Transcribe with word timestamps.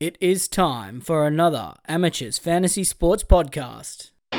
It 0.00 0.16
is 0.20 0.46
time 0.46 1.00
for 1.00 1.26
another 1.26 1.74
Amateurs 1.88 2.38
Fantasy 2.38 2.84
Sports 2.84 3.24
Podcast. 3.24 4.12
Hello, 4.30 4.38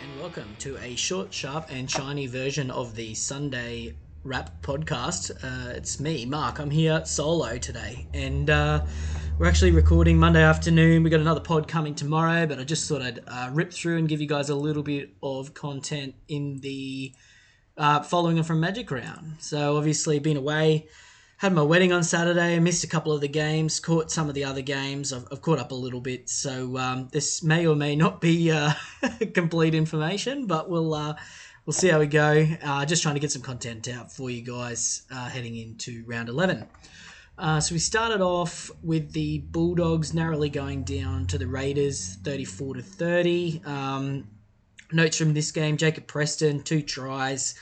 and 0.00 0.20
welcome 0.20 0.54
to 0.60 0.78
a 0.78 0.94
short, 0.94 1.34
sharp, 1.34 1.66
and 1.68 1.90
shiny 1.90 2.28
version 2.28 2.70
of 2.70 2.94
the 2.94 3.12
Sunday 3.14 3.96
Wrap 4.22 4.62
podcast. 4.62 5.32
Uh, 5.42 5.70
it's 5.70 5.98
me, 5.98 6.24
Mark. 6.24 6.60
I'm 6.60 6.70
here 6.70 7.04
solo 7.06 7.58
today, 7.58 8.06
and 8.14 8.50
uh, 8.50 8.86
we're 9.38 9.46
actually 9.46 9.70
recording 9.70 10.18
Monday 10.18 10.42
afternoon. 10.42 11.04
We 11.04 11.10
got 11.10 11.20
another 11.20 11.40
pod 11.40 11.68
coming 11.68 11.94
tomorrow, 11.94 12.44
but 12.44 12.58
I 12.58 12.64
just 12.64 12.88
thought 12.88 13.02
I'd 13.02 13.20
uh, 13.28 13.50
rip 13.52 13.72
through 13.72 13.98
and 13.98 14.08
give 14.08 14.20
you 14.20 14.26
guys 14.26 14.48
a 14.48 14.54
little 14.56 14.82
bit 14.82 15.10
of 15.22 15.54
content 15.54 16.16
in 16.26 16.58
the 16.58 17.12
uh, 17.76 18.02
following 18.02 18.42
from 18.42 18.58
Magic 18.58 18.90
Round. 18.90 19.36
So 19.38 19.76
obviously, 19.76 20.18
been 20.18 20.36
away. 20.36 20.88
Had 21.36 21.52
my 21.52 21.62
wedding 21.62 21.92
on 21.92 22.02
Saturday. 22.02 22.58
Missed 22.58 22.82
a 22.82 22.88
couple 22.88 23.12
of 23.12 23.20
the 23.20 23.28
games. 23.28 23.78
Caught 23.78 24.10
some 24.10 24.28
of 24.28 24.34
the 24.34 24.42
other 24.42 24.60
games. 24.60 25.12
I've, 25.12 25.28
I've 25.30 25.40
caught 25.40 25.60
up 25.60 25.70
a 25.70 25.76
little 25.76 26.00
bit. 26.00 26.28
So 26.28 26.76
um, 26.76 27.08
this 27.12 27.40
may 27.44 27.64
or 27.64 27.76
may 27.76 27.94
not 27.94 28.20
be 28.20 28.50
uh, 28.50 28.72
complete 29.34 29.72
information, 29.72 30.48
but 30.48 30.68
we'll 30.68 30.94
uh, 30.94 31.14
we'll 31.64 31.74
see 31.74 31.88
how 31.88 32.00
we 32.00 32.08
go. 32.08 32.44
Uh, 32.60 32.84
just 32.84 33.04
trying 33.04 33.14
to 33.14 33.20
get 33.20 33.30
some 33.30 33.42
content 33.42 33.86
out 33.86 34.10
for 34.10 34.30
you 34.30 34.42
guys 34.42 35.02
uh, 35.12 35.28
heading 35.28 35.56
into 35.56 36.02
round 36.08 36.28
eleven. 36.28 36.66
Uh, 37.38 37.60
so 37.60 37.72
we 37.72 37.78
started 37.78 38.20
off 38.20 38.68
with 38.82 39.12
the 39.12 39.38
Bulldogs 39.38 40.12
narrowly 40.12 40.48
going 40.50 40.82
down 40.82 41.26
to 41.26 41.38
the 41.38 41.46
Raiders, 41.46 42.16
thirty-four 42.24 42.74
to 42.74 42.82
thirty. 42.82 43.62
Um, 43.64 44.26
notes 44.92 45.16
from 45.16 45.34
this 45.34 45.52
game: 45.52 45.76
Jacob 45.76 46.08
Preston, 46.08 46.62
two 46.62 46.82
tries. 46.82 47.54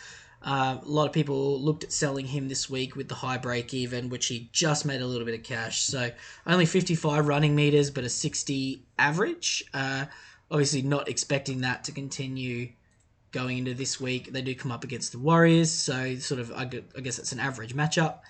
Uh, 0.42 0.78
a 0.80 0.88
lot 0.88 1.06
of 1.06 1.12
people 1.12 1.60
looked 1.60 1.84
at 1.84 1.92
selling 1.92 2.24
him 2.24 2.48
this 2.48 2.70
week 2.70 2.96
with 2.96 3.08
the 3.08 3.14
high 3.14 3.36
break 3.36 3.74
even, 3.74 4.08
which 4.08 4.26
he 4.26 4.48
just 4.52 4.86
made 4.86 5.02
a 5.02 5.06
little 5.06 5.26
bit 5.26 5.34
of 5.34 5.42
cash. 5.42 5.82
So 5.82 6.10
only 6.46 6.66
55 6.66 7.26
running 7.26 7.56
meters, 7.56 7.90
but 7.90 8.04
a 8.04 8.08
60 8.08 8.82
average. 8.98 9.64
Uh, 9.74 10.06
obviously, 10.50 10.82
not 10.82 11.08
expecting 11.08 11.62
that 11.62 11.84
to 11.84 11.92
continue 11.92 12.70
going 13.32 13.58
into 13.58 13.74
this 13.74 14.00
week. 14.00 14.32
They 14.32 14.40
do 14.40 14.54
come 14.54 14.72
up 14.72 14.84
against 14.84 15.12
the 15.12 15.18
Warriors, 15.18 15.70
so 15.70 16.16
sort 16.16 16.40
of 16.40 16.50
I 16.52 16.64
guess 16.64 17.18
it's 17.18 17.32
an 17.32 17.40
average 17.40 17.74
matchup. 17.74 18.20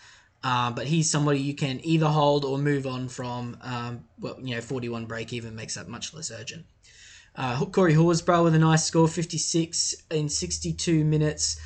Uh, 0.48 0.70
but 0.70 0.86
he's 0.86 1.10
somebody 1.10 1.40
you 1.40 1.56
can 1.56 1.80
either 1.82 2.06
hold 2.06 2.44
or 2.44 2.56
move 2.56 2.86
on 2.86 3.08
from. 3.08 3.58
Um, 3.62 4.04
well, 4.20 4.38
you 4.40 4.54
know, 4.54 4.60
41 4.60 5.06
break 5.06 5.32
even 5.32 5.56
makes 5.56 5.74
that 5.74 5.88
much 5.88 6.14
less 6.14 6.30
urgent. 6.30 6.64
Uh, 7.34 7.64
Corey 7.64 7.94
Horsburgh 7.94 8.44
with 8.44 8.54
a 8.54 8.58
nice 8.60 8.84
score, 8.84 9.08
56 9.08 9.96
in 10.12 10.28
62 10.28 11.04
minutes. 11.04 11.58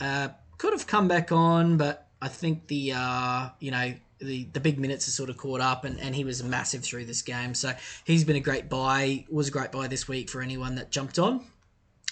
Uh, 0.00 0.28
could 0.56 0.72
have 0.72 0.86
come 0.86 1.08
back 1.08 1.30
on, 1.30 1.76
but 1.76 2.08
I 2.22 2.28
think 2.28 2.68
the 2.68 2.94
uh, 2.96 3.50
you 3.60 3.70
know 3.70 3.92
the, 4.18 4.44
the 4.54 4.60
big 4.60 4.80
minutes 4.80 5.06
are 5.08 5.10
sort 5.10 5.28
of 5.28 5.36
caught 5.36 5.60
up, 5.60 5.84
and, 5.84 6.00
and 6.00 6.14
he 6.14 6.24
was 6.24 6.42
massive 6.42 6.82
through 6.82 7.04
this 7.04 7.20
game. 7.20 7.54
So 7.54 7.74
he's 8.06 8.24
been 8.24 8.36
a 8.36 8.40
great 8.40 8.70
buy. 8.70 9.26
Was 9.28 9.48
a 9.48 9.50
great 9.50 9.72
buy 9.72 9.88
this 9.88 10.08
week 10.08 10.30
for 10.30 10.40
anyone 10.40 10.76
that 10.76 10.90
jumped 10.90 11.18
on. 11.18 11.44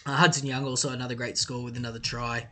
Uh, 0.04 0.16
Hudson 0.16 0.46
Young 0.46 0.66
also 0.66 0.90
another 0.90 1.14
great 1.14 1.38
score 1.38 1.64
with 1.64 1.78
another 1.78 1.98
try. 1.98 2.46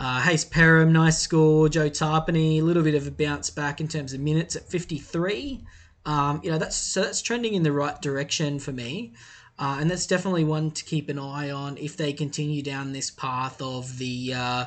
Uh, 0.00 0.18
Hayze 0.22 0.46
Perham, 0.46 0.92
nice 0.92 1.18
score. 1.18 1.68
Joe 1.68 1.90
Tapine, 1.90 2.58
a 2.58 2.62
little 2.62 2.82
bit 2.82 2.94
of 2.94 3.06
a 3.06 3.10
bounce 3.10 3.50
back 3.50 3.82
in 3.82 3.86
terms 3.86 4.14
of 4.14 4.20
minutes 4.20 4.56
at 4.56 4.66
53. 4.66 5.62
Um, 6.06 6.40
you 6.42 6.50
know 6.50 6.56
that's 6.56 6.76
so 6.76 7.02
that's 7.02 7.20
trending 7.20 7.52
in 7.52 7.62
the 7.62 7.70
right 7.72 8.00
direction 8.00 8.58
for 8.58 8.72
me. 8.72 9.12
Uh, 9.58 9.76
and 9.78 9.90
that's 9.90 10.06
definitely 10.06 10.44
one 10.44 10.70
to 10.70 10.84
keep 10.84 11.10
an 11.10 11.18
eye 11.18 11.50
on 11.50 11.76
if 11.76 11.98
they 11.98 12.14
continue 12.14 12.62
down 12.62 12.94
this 12.94 13.10
path 13.10 13.60
of 13.60 13.98
the 13.98 14.32
uh, 14.34 14.64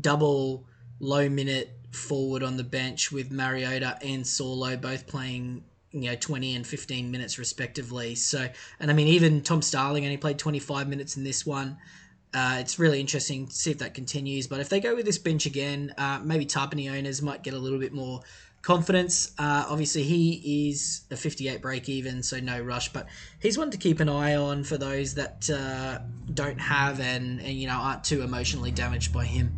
double 0.00 0.64
low 1.00 1.28
minute 1.28 1.70
forward 1.90 2.42
on 2.42 2.56
the 2.56 2.64
bench 2.64 3.12
with 3.12 3.30
Mariota 3.30 3.98
and 4.00 4.24
Saulo 4.24 4.80
both 4.80 5.06
playing 5.06 5.62
you 5.90 6.08
know 6.08 6.16
20 6.16 6.56
and 6.56 6.66
15 6.66 7.10
minutes 7.10 7.38
respectively. 7.38 8.14
So 8.14 8.48
and 8.80 8.90
I 8.90 8.94
mean 8.94 9.08
even 9.08 9.42
Tom 9.42 9.60
Starling 9.60 10.04
only 10.04 10.16
played 10.16 10.38
25 10.38 10.88
minutes 10.88 11.18
in 11.18 11.24
this 11.24 11.44
one. 11.44 11.76
Uh, 12.34 12.56
it's 12.60 12.78
really 12.78 12.98
interesting 12.98 13.46
to 13.46 13.52
see 13.52 13.70
if 13.70 13.78
that 13.78 13.94
continues. 13.94 14.46
But 14.46 14.60
if 14.60 14.68
they 14.68 14.80
go 14.80 14.94
with 14.94 15.04
this 15.04 15.18
bench 15.18 15.46
again, 15.46 15.94
uh, 15.98 16.20
maybe 16.24 16.46
Tapine 16.46 16.90
owners 16.90 17.20
might 17.20 17.42
get 17.42 17.52
a 17.54 17.58
little 17.58 17.78
bit 17.78 17.92
more 17.92 18.22
confidence. 18.62 19.32
Uh, 19.38 19.66
obviously, 19.68 20.02
he 20.02 20.70
is 20.70 21.02
a 21.10 21.16
58 21.16 21.60
break 21.60 21.88
even, 21.88 22.22
so 22.22 22.40
no 22.40 22.60
rush. 22.60 22.92
But 22.92 23.06
he's 23.40 23.58
one 23.58 23.70
to 23.70 23.76
keep 23.76 24.00
an 24.00 24.08
eye 24.08 24.36
on 24.36 24.64
for 24.64 24.78
those 24.78 25.14
that 25.14 25.50
uh, 25.50 25.98
don't 26.32 26.60
have 26.60 27.00
and, 27.00 27.40
and 27.40 27.52
you 27.52 27.66
know 27.66 27.74
aren't 27.74 28.04
too 28.04 28.22
emotionally 28.22 28.70
damaged 28.70 29.12
by 29.12 29.24
him. 29.24 29.54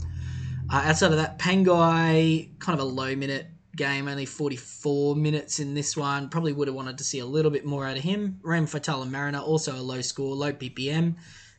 Uh, 0.72 0.82
outside 0.86 1.12
of 1.12 1.18
that, 1.18 1.38
Pangai, 1.38 2.58
kind 2.58 2.78
of 2.78 2.84
a 2.84 2.88
low 2.88 3.14
minute 3.14 3.46
game, 3.76 4.08
only 4.08 4.26
44 4.26 5.14
minutes 5.14 5.60
in 5.60 5.74
this 5.74 5.96
one. 5.96 6.28
Probably 6.28 6.52
would 6.52 6.68
have 6.68 6.74
wanted 6.74 6.98
to 6.98 7.04
see 7.04 7.18
a 7.18 7.26
little 7.26 7.50
bit 7.50 7.66
more 7.66 7.86
out 7.86 7.96
of 7.96 8.02
him. 8.02 8.40
Ram 8.42 8.66
Faitala-Mariner, 8.66 9.40
also 9.40 9.74
a 9.74 9.82
low 9.82 10.00
score, 10.00 10.34
low 10.34 10.52
PPM. 10.52 11.16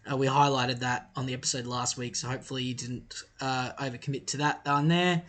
Uh, 0.10 0.18
we 0.18 0.28
highlighted 0.28 0.80
that 0.80 1.10
on 1.16 1.26
the 1.26 1.34
episode 1.34 1.66
last 1.66 1.98
week, 1.98 2.16
so 2.16 2.28
hopefully 2.28 2.64
you 2.64 2.74
didn't 2.74 3.24
uh, 3.42 3.72
overcommit 3.80 4.28
to 4.28 4.38
that 4.38 4.62
on 4.66 4.88
there. 4.88 5.24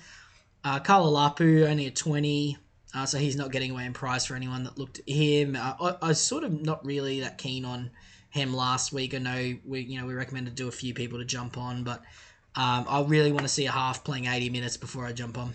Uh, 0.65 0.79
Karl 0.81 1.11
Oloapu, 1.11 1.67
only 1.67 1.87
a 1.87 1.91
20, 1.91 2.59
uh, 2.95 3.07
so 3.07 3.19
he's 3.19 3.37
not 3.37 3.53
getting 3.53 3.71
away 3.71 3.85
in 3.85 3.93
price 3.93 4.27
for 4.27 4.35
anyone 4.35 4.65
that 4.65 4.79
looked 4.79 4.99
at 4.99 5.09
him. 5.09 5.57
Uh, 5.57 5.75
I, 5.81 5.97
I 6.03 6.09
was 6.09 6.21
sort 6.21 6.45
of 6.45 6.53
not 6.61 6.85
really 6.85 7.21
that 7.21 7.39
keen 7.39 7.65
on 7.65 7.91
him 8.31 8.53
last 8.53 8.93
week. 8.93 9.15
I 9.15 9.19
know 9.19 9.57
we, 9.65 9.81
you 9.81 10.01
know, 10.01 10.07
we 10.07 10.15
recommended 10.15 10.57
to 10.57 10.69
a 10.69 10.73
few 10.73 10.93
people 10.93 11.19
to 11.19 11.25
jump 11.25 11.57
on, 11.57 11.85
but 11.85 12.03
um, 12.55 12.87
I 12.89 13.03
really 13.07 13.33
want 13.33 13.43
to 13.43 13.49
see 13.49 13.67
a 13.67 13.71
half 13.71 14.05
playing 14.05 14.27
80 14.27 14.51
minutes 14.51 14.77
before 14.77 15.05
I 15.07 15.13
jump 15.13 15.39
on. 15.39 15.55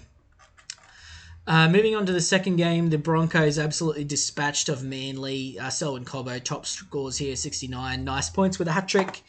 Uh, 1.47 1.67
moving 1.67 1.95
on 1.95 2.05
to 2.05 2.13
the 2.13 2.21
second 2.21 2.57
game, 2.57 2.89
the 2.89 2.97
Broncos 2.97 3.57
absolutely 3.57 4.03
dispatched 4.03 4.69
of 4.69 4.83
Manly. 4.83 5.57
Uh, 5.57 5.69
Selwyn 5.69 6.05
Cobbo 6.05 6.41
top 6.43 6.65
scores 6.65 7.17
here, 7.17 7.35
69. 7.35 8.03
Nice 8.03 8.29
points 8.29 8.59
with 8.59 8.67
a 8.67 8.71
hat 8.71 8.87
trick. 8.87 9.23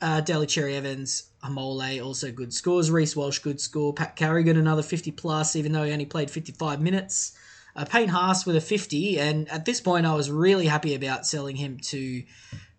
Uh, 0.00 0.20
Daly 0.20 0.46
Cherry 0.46 0.74
Evans, 0.74 1.30
Haumole, 1.44 2.04
also 2.04 2.32
good 2.32 2.52
scores. 2.52 2.90
Reece 2.90 3.14
Walsh, 3.14 3.38
good 3.38 3.60
score. 3.60 3.94
Pat 3.94 4.16
Carrigan, 4.16 4.56
another 4.56 4.82
50 4.82 5.12
plus, 5.12 5.54
even 5.54 5.70
though 5.70 5.84
he 5.84 5.92
only 5.92 6.06
played 6.06 6.28
55 6.28 6.80
minutes. 6.80 7.38
Uh, 7.76 7.84
Payne 7.84 8.08
Haas 8.08 8.44
with 8.44 8.56
a 8.56 8.60
50, 8.60 9.20
and 9.20 9.48
at 9.48 9.64
this 9.64 9.80
point, 9.80 10.04
I 10.04 10.14
was 10.14 10.30
really 10.30 10.66
happy 10.66 10.94
about 10.94 11.26
selling 11.26 11.56
him 11.56 11.78
to 11.84 12.22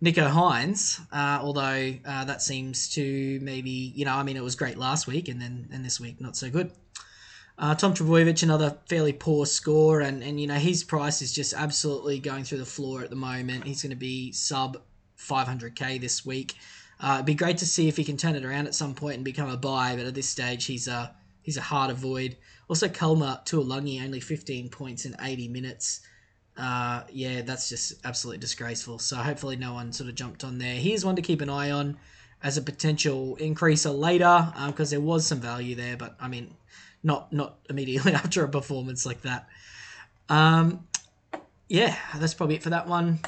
Nicho 0.04 0.30
Hynes, 0.30 1.00
uh, 1.10 1.42
although 1.42 1.94
uh, 2.04 2.24
that 2.26 2.42
seems 2.42 2.90
to 2.90 3.40
maybe, 3.42 3.70
you 3.70 4.04
know, 4.04 4.14
I 4.14 4.22
mean, 4.22 4.36
it 4.36 4.44
was 4.44 4.54
great 4.54 4.76
last 4.76 5.06
week, 5.08 5.28
and 5.28 5.40
then 5.40 5.68
and 5.72 5.84
this 5.84 5.98
week, 5.98 6.20
not 6.20 6.36
so 6.36 6.48
good. 6.48 6.70
Uh, 7.56 7.74
Tom 7.74 7.94
Trbojevic, 7.94 8.42
another 8.42 8.76
fairly 8.88 9.12
poor 9.12 9.46
score, 9.46 10.00
and, 10.00 10.22
and 10.24 10.40
you 10.40 10.46
know 10.46 10.54
his 10.54 10.82
price 10.82 11.22
is 11.22 11.32
just 11.32 11.54
absolutely 11.54 12.18
going 12.18 12.42
through 12.42 12.58
the 12.58 12.64
floor 12.64 13.02
at 13.02 13.10
the 13.10 13.16
moment. 13.16 13.64
He's 13.64 13.82
going 13.82 13.90
to 13.90 13.96
be 13.96 14.32
sub 14.32 14.78
500k 15.18 16.00
this 16.00 16.26
week. 16.26 16.54
Uh, 17.00 17.14
it'd 17.14 17.26
be 17.26 17.34
great 17.34 17.58
to 17.58 17.66
see 17.66 17.86
if 17.86 17.96
he 17.96 18.04
can 18.04 18.16
turn 18.16 18.34
it 18.34 18.44
around 18.44 18.66
at 18.66 18.74
some 18.74 18.94
point 18.94 19.16
and 19.16 19.24
become 19.24 19.48
a 19.48 19.56
buy, 19.56 19.94
but 19.96 20.06
at 20.06 20.14
this 20.14 20.28
stage 20.28 20.66
he's 20.66 20.88
a 20.88 21.14
he's 21.42 21.56
a 21.56 21.62
hard 21.62 21.90
avoid. 21.90 22.36
Also, 22.68 22.88
Kalma 22.88 23.44
Tuolungi 23.46 24.02
only 24.02 24.20
15 24.20 24.68
points 24.70 25.04
in 25.04 25.14
80 25.20 25.48
minutes. 25.48 26.00
Uh, 26.56 27.02
yeah, 27.12 27.42
that's 27.42 27.68
just 27.68 27.94
absolutely 28.04 28.38
disgraceful. 28.38 28.98
So 28.98 29.16
hopefully 29.16 29.56
no 29.56 29.74
one 29.74 29.92
sort 29.92 30.08
of 30.08 30.14
jumped 30.14 30.44
on 30.44 30.58
there. 30.58 30.74
Here's 30.74 31.04
one 31.04 31.16
to 31.16 31.22
keep 31.22 31.40
an 31.40 31.50
eye 31.50 31.70
on 31.70 31.98
as 32.42 32.56
a 32.56 32.62
potential 32.62 33.36
increaser 33.40 33.96
later 33.96 34.52
because 34.66 34.92
um, 34.92 34.98
there 34.98 35.06
was 35.06 35.26
some 35.26 35.40
value 35.40 35.74
there, 35.74 35.96
but 35.96 36.16
I 36.20 36.28
mean 36.28 36.54
not 37.04 37.32
not 37.32 37.58
immediately 37.70 38.12
after 38.14 38.42
a 38.42 38.48
performance 38.48 39.06
like 39.06 39.22
that. 39.22 39.46
Um, 40.28 40.88
yeah, 41.68 41.96
that's 42.16 42.34
probably 42.34 42.56
it 42.56 42.62
for 42.62 42.70
that 42.70 42.88
one. 42.88 43.20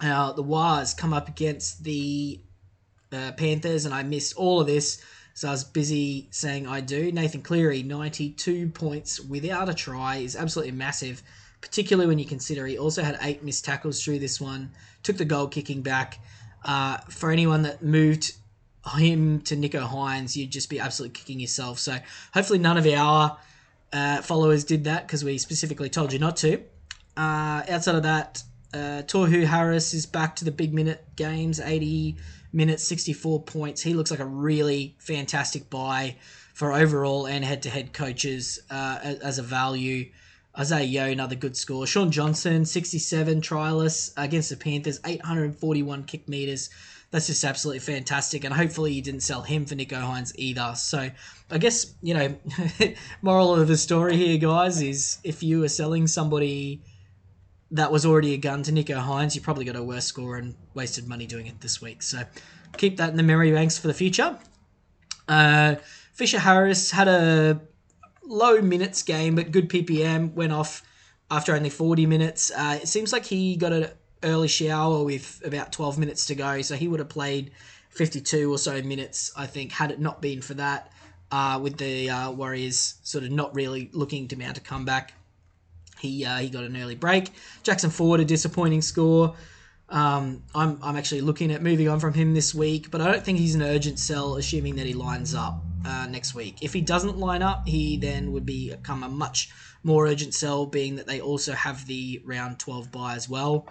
Uh, 0.00 0.32
the 0.32 0.42
Wars 0.42 0.92
come 0.92 1.12
up 1.12 1.28
against 1.28 1.84
the 1.84 2.40
uh, 3.12 3.32
Panthers, 3.32 3.84
and 3.84 3.94
I 3.94 4.02
missed 4.02 4.36
all 4.36 4.60
of 4.60 4.66
this, 4.66 5.00
so 5.34 5.48
I 5.48 5.52
was 5.52 5.64
busy 5.64 6.28
saying 6.30 6.66
I 6.66 6.80
do. 6.80 7.12
Nathan 7.12 7.42
Cleary, 7.42 7.82
92 7.82 8.68
points 8.70 9.20
without 9.20 9.68
a 9.68 9.74
try, 9.74 10.16
is 10.16 10.36
absolutely 10.36 10.72
massive, 10.72 11.22
particularly 11.60 12.08
when 12.08 12.18
you 12.18 12.26
consider 12.26 12.66
he 12.66 12.76
also 12.76 13.02
had 13.02 13.18
eight 13.22 13.42
missed 13.42 13.64
tackles 13.64 14.02
through 14.02 14.18
this 14.18 14.40
one, 14.40 14.70
took 15.02 15.16
the 15.16 15.24
goal 15.24 15.46
kicking 15.46 15.82
back. 15.82 16.18
Uh, 16.64 16.96
for 17.10 17.30
anyone 17.30 17.62
that 17.62 17.82
moved 17.82 18.32
him 18.90 19.40
to 19.42 19.56
Nicho 19.56 19.88
Hynes, 19.88 20.36
you'd 20.36 20.50
just 20.50 20.68
be 20.68 20.78
absolutely 20.80 21.18
kicking 21.18 21.40
yourself. 21.40 21.78
So 21.78 21.96
hopefully 22.32 22.58
none 22.58 22.76
of 22.76 22.86
our 22.86 23.38
uh, 23.92 24.22
followers 24.22 24.64
did 24.64 24.84
that 24.84 25.06
because 25.06 25.24
we 25.24 25.38
specifically 25.38 25.88
told 25.88 26.12
you 26.12 26.18
not 26.18 26.36
to. 26.38 26.60
Uh, 27.16 27.62
outside 27.68 27.94
of 27.94 28.02
that, 28.02 28.42
uh, 28.72 29.02
Tohu 29.06 29.44
Harris 29.44 29.94
is 29.94 30.04
back 30.04 30.36
to 30.36 30.44
the 30.44 30.50
big 30.50 30.74
minute 30.74 31.04
games, 31.16 31.60
80 31.60 32.16
minutes, 32.52 32.84
64 32.84 33.42
points. 33.42 33.82
He 33.82 33.94
looks 33.94 34.10
like 34.10 34.20
a 34.20 34.26
really 34.26 34.96
fantastic 34.98 35.70
buy 35.70 36.16
for 36.54 36.72
overall 36.72 37.26
and 37.26 37.44
head 37.44 37.62
to 37.62 37.70
head 37.70 37.92
coaches 37.92 38.60
uh, 38.70 38.98
as 39.22 39.38
a 39.38 39.42
value. 39.42 40.10
Isaah 40.56 40.84
Yeo, 40.84 41.06
another 41.06 41.34
good 41.34 41.56
score. 41.56 41.86
Shaun 41.86 42.12
Johnson, 42.12 42.64
67 42.64 43.40
trialists 43.40 44.12
against 44.16 44.50
the 44.50 44.56
Panthers, 44.56 45.00
841 45.04 46.04
kick 46.04 46.28
meters 46.28 46.70
that's 47.14 47.28
just 47.28 47.44
absolutely 47.44 47.78
fantastic. 47.78 48.42
And 48.42 48.52
hopefully 48.52 48.92
you 48.92 49.00
didn't 49.00 49.20
sell 49.20 49.40
him 49.40 49.66
for 49.66 49.76
Nicho 49.76 50.02
Hynes 50.02 50.32
either. 50.34 50.72
So 50.74 51.08
I 51.48 51.58
guess, 51.58 51.94
you 52.02 52.12
know, 52.12 52.36
moral 53.22 53.54
of 53.54 53.68
the 53.68 53.76
story 53.76 54.16
here, 54.16 54.36
guys, 54.36 54.82
is 54.82 55.18
if 55.22 55.40
you 55.40 55.62
are 55.62 55.68
selling 55.68 56.08
somebody 56.08 56.82
that 57.70 57.92
was 57.92 58.04
already 58.04 58.34
a 58.34 58.36
gun 58.36 58.64
to 58.64 58.72
Nicho 58.72 59.00
Hynes, 59.00 59.36
you 59.36 59.40
probably 59.40 59.64
got 59.64 59.76
a 59.76 59.82
worse 59.82 60.06
score 60.06 60.38
and 60.38 60.56
wasted 60.74 61.06
money 61.06 61.24
doing 61.24 61.46
it 61.46 61.60
this 61.60 61.80
week. 61.80 62.02
So 62.02 62.24
keep 62.78 62.96
that 62.96 63.10
in 63.10 63.16
the 63.16 63.22
memory 63.22 63.52
banks 63.52 63.78
for 63.78 63.86
the 63.86 63.94
future. 63.94 64.36
Uh, 65.28 65.76
Fisher 66.14 66.40
Harris 66.40 66.90
had 66.90 67.06
a 67.06 67.60
low 68.24 68.60
minutes 68.60 69.04
game, 69.04 69.36
but 69.36 69.52
good 69.52 69.68
PPM. 69.68 70.34
Went 70.34 70.52
off 70.52 70.82
after 71.30 71.54
only 71.54 71.70
40 71.70 72.06
minutes. 72.06 72.50
Uh, 72.50 72.80
it 72.82 72.88
seems 72.88 73.12
like 73.12 73.24
he 73.24 73.54
got 73.54 73.72
an 73.72 73.90
early 74.24 74.48
shower 74.48 75.04
with 75.04 75.40
about 75.44 75.72
12 75.72 75.98
minutes 75.98 76.26
to 76.26 76.34
go, 76.34 76.62
so 76.62 76.74
he 76.74 76.88
would 76.88 77.00
have 77.00 77.08
played 77.08 77.52
52 77.90 78.52
or 78.52 78.58
so 78.58 78.82
minutes, 78.82 79.32
I 79.36 79.46
think, 79.46 79.72
had 79.72 79.90
it 79.90 80.00
not 80.00 80.20
been 80.20 80.42
for 80.42 80.54
that. 80.54 80.90
Uh, 81.30 81.58
with 81.60 81.78
the 81.78 82.10
uh, 82.10 82.30
Warriors 82.30 82.94
sort 83.02 83.24
of 83.24 83.30
not 83.30 83.54
really 83.54 83.90
looking 83.92 84.28
to 84.28 84.36
mount 84.36 84.58
a 84.58 84.60
comeback. 84.60 85.14
He, 85.98 86.24
uh, 86.24 86.38
he 86.38 86.48
got 86.48 86.64
an 86.64 86.76
early 86.76 86.94
break. 86.94 87.30
Jackson 87.62 87.90
Ford, 87.90 88.20
a 88.20 88.24
disappointing 88.24 88.82
score. 88.82 89.34
Um, 89.88 90.42
I'm, 90.54 90.78
I'm 90.82 90.96
actually 90.96 91.20
looking 91.22 91.50
at 91.52 91.62
moving 91.62 91.88
on 91.88 92.00
from 92.00 92.14
him 92.14 92.34
this 92.34 92.54
week, 92.54 92.90
but 92.90 93.00
I 93.00 93.10
don't 93.10 93.24
think 93.24 93.38
he's 93.38 93.54
an 93.54 93.62
urgent 93.62 93.98
sell, 93.98 94.36
assuming 94.36 94.76
that 94.76 94.86
he 94.86 94.94
lines 94.94 95.34
up 95.34 95.62
uh, 95.84 96.06
next 96.08 96.34
week. 96.34 96.58
If 96.62 96.72
he 96.72 96.80
doesn't 96.80 97.18
line 97.18 97.42
up, 97.42 97.66
he 97.66 97.96
then 97.96 98.32
would 98.32 98.46
become 98.46 99.02
a 99.02 99.08
much 99.08 99.50
more 99.82 100.06
urgent 100.06 100.34
sell, 100.34 100.66
being 100.66 100.96
that 100.96 101.06
they 101.06 101.20
also 101.20 101.52
have 101.52 101.86
the 101.86 102.22
round 102.24 102.58
12 102.58 102.90
buy 102.90 103.14
as 103.14 103.28
well. 103.28 103.66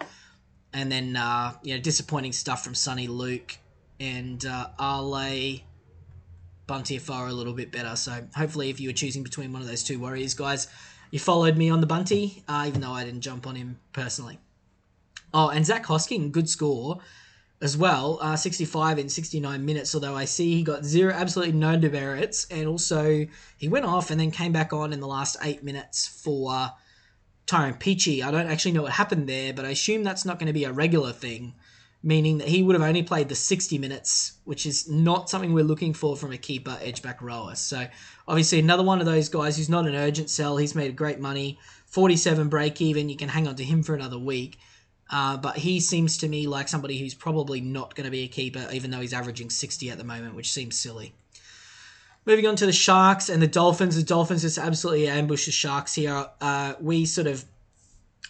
And 0.74 0.92
then, 0.92 1.16
uh, 1.16 1.54
you 1.62 1.74
know, 1.74 1.80
disappointing 1.80 2.32
stuff 2.32 2.62
from 2.62 2.74
Sonny 2.74 3.06
Luke 3.06 3.56
and 4.00 4.44
uh, 4.44 4.68
Ale 4.78 5.60
Bunty 6.66 7.00
are 7.08 7.28
a 7.28 7.32
little 7.32 7.52
bit 7.52 7.70
better. 7.70 7.96
So 7.96 8.26
hopefully, 8.34 8.70
if 8.70 8.80
you 8.80 8.88
were 8.88 8.94
choosing 8.94 9.22
between 9.22 9.52
one 9.52 9.62
of 9.62 9.68
those 9.68 9.84
two 9.84 9.98
Warriors 9.98 10.34
guys, 10.34 10.68
you 11.10 11.18
followed 11.18 11.56
me 11.56 11.70
on 11.70 11.80
the 11.80 11.86
Bunty, 11.86 12.42
uh, 12.48 12.64
even 12.66 12.80
though 12.80 12.92
I 12.92 13.04
didn't 13.04 13.20
jump 13.20 13.46
on 13.46 13.54
him 13.54 13.78
personally. 13.92 14.38
Oh, 15.32 15.48
and 15.48 15.64
Zach 15.64 15.84
Hosking, 15.84 16.32
good 16.32 16.48
score 16.48 17.00
as 17.60 17.76
well, 17.76 18.18
uh, 18.20 18.36
65 18.36 18.98
in 18.98 19.08
69 19.08 19.64
minutes. 19.64 19.94
Although 19.94 20.16
I 20.16 20.24
see 20.24 20.54
he 20.54 20.62
got 20.62 20.84
zero, 20.84 21.12
absolutely 21.12 21.54
no 21.54 21.76
demerits, 21.76 22.46
and 22.50 22.66
also 22.66 23.26
he 23.58 23.68
went 23.68 23.84
off 23.84 24.10
and 24.10 24.18
then 24.18 24.30
came 24.30 24.52
back 24.52 24.72
on 24.72 24.92
in 24.92 25.00
the 25.00 25.06
last 25.06 25.36
eight 25.42 25.62
minutes 25.62 26.06
for 26.06 26.70
Tyrone 27.46 27.74
Peachey. 27.74 28.22
I 28.22 28.30
don't 28.30 28.46
actually 28.46 28.72
know 28.72 28.82
what 28.82 28.92
happened 28.92 29.28
there, 29.28 29.52
but 29.52 29.64
I 29.64 29.70
assume 29.70 30.02
that's 30.02 30.24
not 30.24 30.38
going 30.38 30.46
to 30.46 30.52
be 30.52 30.64
a 30.64 30.72
regular 30.72 31.12
thing, 31.12 31.54
meaning 32.02 32.38
that 32.38 32.48
he 32.48 32.62
would 32.62 32.74
have 32.74 32.82
only 32.86 33.02
played 33.02 33.28
the 33.28 33.34
60 33.34 33.78
minutes, 33.78 34.38
which 34.44 34.66
is 34.66 34.88
not 34.88 35.28
something 35.28 35.52
we're 35.52 35.64
looking 35.64 35.92
for 35.92 36.16
from 36.16 36.32
a 36.32 36.38
keeper 36.38 36.78
edge 36.80 37.02
back 37.02 37.20
rower. 37.20 37.54
So 37.54 37.86
obviously 38.26 38.58
another 38.58 38.82
one 38.82 39.00
of 39.00 39.06
those 39.06 39.28
guys 39.28 39.56
who's 39.56 39.68
not 39.68 39.86
an 39.86 39.94
urgent 39.94 40.30
sell. 40.30 40.56
He's 40.56 40.74
made 40.74 40.96
great 40.96 41.20
money, 41.20 41.58
47 41.86 42.48
break 42.48 42.80
even. 42.80 43.08
You 43.08 43.16
can 43.16 43.28
hang 43.28 43.46
on 43.46 43.56
to 43.56 43.64
him 43.64 43.82
for 43.82 43.94
another 43.94 44.18
week. 44.18 44.58
Uh, 45.10 45.36
but 45.36 45.58
he 45.58 45.80
seems 45.80 46.16
to 46.18 46.28
me 46.28 46.46
like 46.46 46.66
somebody 46.66 46.98
who's 46.98 47.14
probably 47.14 47.60
not 47.60 47.94
going 47.94 48.06
to 48.06 48.10
be 48.10 48.24
a 48.24 48.28
keeper, 48.28 48.66
even 48.72 48.90
though 48.90 49.00
he's 49.00 49.12
averaging 49.12 49.50
60 49.50 49.90
at 49.90 49.98
the 49.98 50.04
moment, 50.04 50.34
which 50.34 50.50
seems 50.50 50.78
silly. 50.78 51.12
Moving 52.26 52.46
on 52.46 52.56
to 52.56 52.66
the 52.66 52.72
Sharks 52.72 53.28
and 53.28 53.42
the 53.42 53.46
Dolphins. 53.46 53.96
The 53.96 54.02
Dolphins 54.02 54.42
just 54.42 54.58
absolutely 54.58 55.08
ambushed 55.08 55.46
the 55.46 55.52
Sharks 55.52 55.94
here. 55.94 56.26
Uh, 56.40 56.74
we 56.80 57.04
sort 57.04 57.26
of 57.26 57.44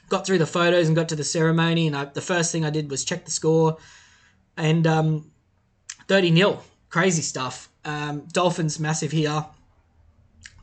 got 0.08 0.26
through 0.26 0.38
the 0.38 0.46
photos 0.46 0.86
and 0.86 0.96
got 0.96 1.08
to 1.10 1.16
the 1.16 1.24
ceremony, 1.24 1.86
and 1.86 1.96
I, 1.96 2.06
the 2.06 2.20
first 2.20 2.50
thing 2.52 2.64
I 2.64 2.70
did 2.70 2.90
was 2.90 3.04
check 3.04 3.24
the 3.24 3.30
score, 3.30 3.78
and 4.56 4.86
um, 4.86 5.30
30 6.08 6.34
0. 6.34 6.60
Crazy 6.88 7.22
stuff. 7.22 7.68
Um, 7.84 8.26
Dolphins 8.32 8.78
massive 8.78 9.10
here. 9.12 9.46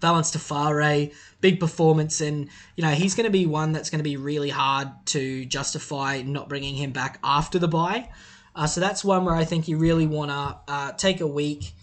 Valynce 0.02 0.32
Te 0.32 0.40
Whare, 0.54 1.12
big 1.42 1.60
performance, 1.60 2.22
and 2.22 2.50
you 2.76 2.84
know 2.84 2.90
he's 2.90 3.14
going 3.14 3.26
to 3.26 3.32
be 3.32 3.46
one 3.46 3.72
that's 3.72 3.90
going 3.90 4.00
to 4.00 4.04
be 4.04 4.18
really 4.18 4.50
hard 4.50 4.90
to 5.08 5.46
justify 5.46 6.22
not 6.24 6.50
bringing 6.50 6.76
him 6.76 6.92
back 6.92 7.20
after 7.24 7.60
the 7.60 7.68
bye. 7.68 8.10
Uh, 8.56 8.68
so 8.68 8.82
that's 8.82 9.04
one 9.04 9.24
where 9.24 9.36
I 9.36 9.46
think 9.46 9.68
you 9.68 9.78
really 9.78 10.08
want 10.08 10.32
to 10.32 10.74
uh, 10.74 10.92
take 10.94 11.22
a 11.22 11.28
week, 11.28 11.74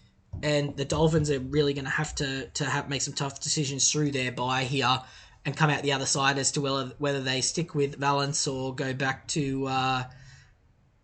and 0.43 0.77
the 0.77 0.85
Dolphins 0.85 1.31
are 1.31 1.41
really 1.41 1.75
going 1.75 1.85
to 1.85 1.91
have 1.91 2.15
to 2.17 2.47
to 2.47 2.65
have 2.65 2.89
make 2.89 3.03
some 3.03 3.15
tough 3.15 3.41
decisions 3.41 3.91
through 3.91 4.13
their 4.13 4.33
bye 4.33 4.65
here 4.65 5.01
and 5.45 5.57
come 5.57 5.71
out 5.71 5.83
the 5.83 5.93
other 5.93 6.07
side 6.07 6.39
as 6.39 6.53
to 6.53 6.61
whether 6.61 6.93
whether 6.99 7.21
they 7.21 7.41
stick 7.41 7.75
with 7.75 7.99
Valynce 7.99 8.53
or 8.53 8.75
go 8.75 8.93
back 8.93 9.27
to 9.29 9.67
uh, 9.67 9.71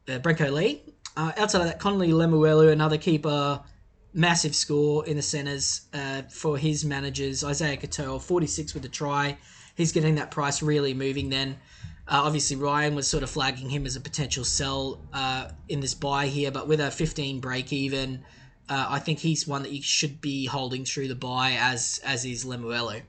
uh, 0.08 0.18
Brenko 0.18 0.52
Lee. 0.52 0.82
Uh, 1.16 1.32
outside 1.36 1.60
of 1.60 1.66
that, 1.66 1.78
Connelly 1.78 2.10
Lemuelu, 2.10 2.72
another 2.72 2.98
keeper 2.98 3.60
massive 4.12 4.54
score 4.54 5.06
in 5.06 5.16
the 5.16 5.22
centres 5.22 5.82
uh, 5.92 6.22
for 6.22 6.56
his 6.56 6.84
managers. 6.84 7.44
Isaiah 7.44 7.76
Katoa, 7.76 8.20
46 8.20 8.74
with 8.74 8.84
a 8.84 8.88
try. 8.88 9.36
He's 9.76 9.92
getting 9.92 10.16
that 10.16 10.30
price 10.30 10.62
really 10.62 10.94
moving 10.94 11.28
then. 11.28 11.56
Uh, 12.06 12.22
obviously, 12.24 12.56
Ryan 12.56 12.94
was 12.94 13.08
sort 13.08 13.22
of 13.22 13.30
flagging 13.30 13.70
him 13.70 13.86
as 13.86 13.96
a 13.96 14.00
potential 14.00 14.44
sell 14.44 15.00
uh, 15.12 15.48
in 15.68 15.80
this 15.80 15.94
buy 15.94 16.26
here, 16.26 16.50
but 16.50 16.68
with 16.68 16.80
a 16.80 16.90
15 16.90 17.40
break 17.40 17.72
even, 17.72 18.24
uh, 18.68 18.86
I 18.88 18.98
think 18.98 19.18
he's 19.18 19.46
one 19.46 19.62
that 19.62 19.72
you 19.72 19.82
should 19.82 20.20
be 20.20 20.46
holding 20.46 20.84
through 20.84 21.08
the 21.08 21.14
buy 21.14 21.56
as 21.58 22.00
as 22.04 22.24
is 22.24 22.44
Lemuelu. 22.44 23.02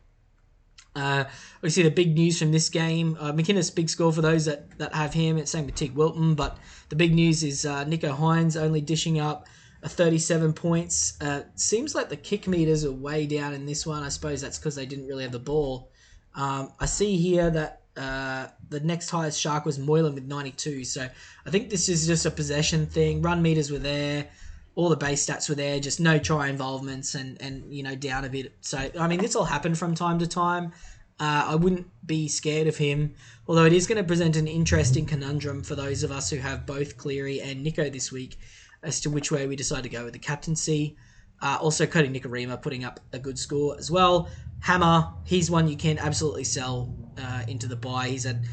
Uh, 0.96 1.26
see 1.68 1.84
the 1.84 1.92
big 1.92 2.16
news 2.16 2.40
from 2.40 2.52
this 2.52 2.70
game. 2.70 3.18
Uh, 3.20 3.34
McInnes, 3.34 3.74
big 3.74 3.90
score 3.90 4.14
for 4.14 4.22
those 4.22 4.46
that, 4.46 4.78
that 4.78 4.94
have 4.94 5.14
him. 5.14 5.38
It's 5.38 5.52
same 5.52 5.66
with 5.66 5.76
Teig 5.76 5.94
Wilton, 5.94 6.36
but 6.36 6.58
the 6.88 6.96
big 6.96 7.14
news 7.14 7.44
is 7.44 7.66
uh, 7.66 7.84
Nicho 7.84 8.16
Hynes 8.16 8.56
only 8.56 8.80
dishing 8.80 9.20
up 9.20 9.46
a 9.84 9.90
37 9.90 10.54
points. 10.54 11.20
Uh, 11.22 11.44
seems 11.56 11.96
like 11.96 12.08
the 12.08 12.16
kick 12.16 12.48
meters 12.48 12.86
are 12.86 12.92
way 12.92 13.26
down 13.26 13.54
in 13.54 13.66
this 13.66 13.86
one. 13.86 14.04
I 14.04 14.10
suppose 14.10 14.42
that's 14.42 14.58
because 14.58 14.76
they 14.76 14.86
didn't 14.86 15.08
really 15.08 15.24
have 15.24 15.34
the 15.34 15.40
ball. 15.40 15.92
Um, 16.34 16.72
I 16.80 16.86
see 16.86 17.18
here 17.18 17.50
that 17.50 17.82
uh, 17.98 18.48
the 18.70 18.80
next 18.80 19.10
highest 19.10 19.40
shark 19.40 19.66
was 19.66 19.78
Moylan 19.78 20.16
with 20.16 20.26
92. 20.26 20.86
So 20.86 21.08
I 21.46 21.50
think 21.50 21.70
this 21.70 21.90
is 21.90 22.08
just 22.08 22.26
a 22.26 22.32
possession 22.32 22.88
thing. 22.88 23.22
Run 23.22 23.42
meters 23.42 23.70
were 23.70 23.80
there. 23.80 24.28
All 24.76 24.90
the 24.90 24.98
base 24.98 25.26
stats 25.26 25.48
were 25.48 25.56
there, 25.56 25.80
just 25.80 26.00
no 26.00 26.20
try 26.20 26.50
involvements 26.50 27.16
and, 27.16 27.42
and 27.42 27.74
you 27.74 27.82
know, 27.82 27.96
down 27.96 28.26
a 28.26 28.30
bit. 28.30 28.54
So, 28.62 28.90
I 29.00 29.08
mean, 29.08 29.20
this 29.20 29.34
will 29.34 29.46
happen 29.46 29.74
from 29.74 29.96
time 29.96 30.20
to 30.20 30.28
time. 30.28 30.74
Uh, 31.18 31.46
I 31.48 31.56
wouldn't 31.56 31.88
be 32.06 32.28
scared 32.28 32.68
of 32.68 32.76
him, 32.76 33.16
although 33.48 33.64
it 33.64 33.72
is 33.72 33.88
going 33.88 33.98
to 33.98 34.04
present 34.04 34.36
an 34.36 34.48
interesting 34.48 35.06
conundrum 35.06 35.64
for 35.64 35.76
those 35.76 36.04
of 36.04 36.12
us 36.12 36.30
who 36.30 36.38
have 36.38 36.66
both 36.66 36.98
Cleary 36.98 37.40
and 37.40 37.66
Nicho 37.66 37.90
this 37.92 38.12
week 38.12 38.38
as 38.84 39.00
to 39.02 39.10
which 39.10 39.32
way 39.32 39.48
we 39.48 39.56
decide 39.56 39.84
to 39.84 39.90
go 39.90 40.04
with 40.04 40.14
the 40.14 40.20
captaincy. 40.20 40.98
Uh, 41.42 41.58
also, 41.62 41.86
Kodi 41.86 42.14
Nikorima 42.14 42.62
putting 42.62 42.84
up 42.84 43.00
a 43.14 43.20
good 43.20 43.40
score 43.40 43.78
as 43.78 43.90
well. 43.90 44.30
Hammer, 44.60 45.14
he's 45.24 45.50
one 45.52 45.68
you 45.68 45.78
can 45.78 45.98
absolutely 46.00 46.44
sell 46.44 46.94
uh, 47.18 47.44
into 47.48 47.68
the 47.68 47.76
buy. 47.76 48.10
He's 48.10 48.24
had 48.24 48.46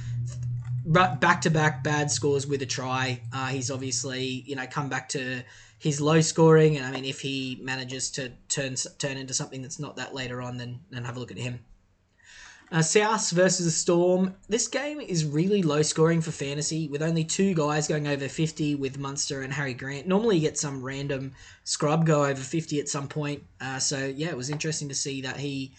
back 0.84 1.40
to 1.42 1.50
back 1.50 1.84
bad 1.84 2.10
scores 2.10 2.46
with 2.46 2.62
a 2.62 2.66
try. 2.66 3.20
Uh, 3.32 3.48
he's 3.48 3.70
obviously 3.70 4.24
you 4.46 4.56
know 4.56 4.66
come 4.66 4.88
back 4.88 5.08
to 5.10 5.42
his 5.78 6.00
low 6.00 6.20
scoring, 6.20 6.76
and 6.76 6.86
I 6.86 6.90
mean 6.90 7.04
if 7.04 7.20
he 7.20 7.58
manages 7.62 8.10
to 8.12 8.32
turn 8.48 8.76
turn 8.98 9.16
into 9.16 9.34
something 9.34 9.62
that's 9.62 9.78
not 9.78 9.96
that 9.96 10.14
later 10.14 10.42
on, 10.42 10.56
then 10.58 10.80
then 10.90 11.04
have 11.04 11.16
a 11.16 11.20
look 11.20 11.30
at 11.30 11.38
him. 11.38 11.60
Uh, 12.72 12.80
South 12.80 13.30
versus 13.32 13.66
the 13.66 13.70
Storm. 13.70 14.34
This 14.48 14.66
game 14.66 14.98
is 14.98 15.26
really 15.26 15.62
low 15.62 15.82
scoring 15.82 16.22
for 16.22 16.30
fantasy, 16.30 16.88
with 16.88 17.02
only 17.02 17.22
two 17.22 17.52
guys 17.52 17.86
going 17.86 18.08
over 18.08 18.28
50 18.28 18.76
with 18.76 18.98
Munster 18.98 19.42
and 19.42 19.52
Harry 19.52 19.74
Grant. 19.74 20.06
Normally, 20.06 20.36
you 20.36 20.40
get 20.40 20.56
some 20.56 20.82
random 20.82 21.32
scrub 21.64 22.06
go 22.06 22.24
over 22.24 22.40
50 22.40 22.80
at 22.80 22.88
some 22.88 23.08
point. 23.08 23.42
Uh, 23.60 23.78
so 23.78 24.06
yeah, 24.06 24.28
it 24.28 24.36
was 24.38 24.48
interesting 24.48 24.88
to 24.88 24.94
see 24.94 25.20
that 25.20 25.36
he 25.36 25.74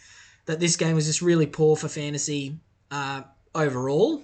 that 0.46 0.60
this 0.60 0.76
game 0.76 0.94
was 0.94 1.08
just 1.08 1.24
really 1.24 1.48
poor 1.48 1.76
for 1.76 1.88
fantasy 1.88 2.60
uh, 2.92 3.24
overall. 3.56 4.24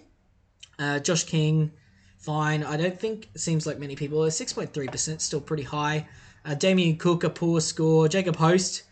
Uh, 0.79 0.99
Josh 0.99 1.25
King, 1.25 1.71
fine. 2.17 2.63
I 2.63 2.77
don't 2.77 2.99
think 2.99 3.29
seems 3.35 3.67
like 3.67 3.77
many 3.77 3.95
people. 3.95 4.19
6.3% 4.19 5.21
still 5.21 5.41
pretty 5.41 5.63
high. 5.63 6.07
Uh, 6.45 6.55
Damien 6.55 6.97
Cook, 6.97 7.23
a 7.23 7.29
poor 7.29 7.61
score. 7.61 8.07
Jacob 8.07 8.37
Host 8.37 8.83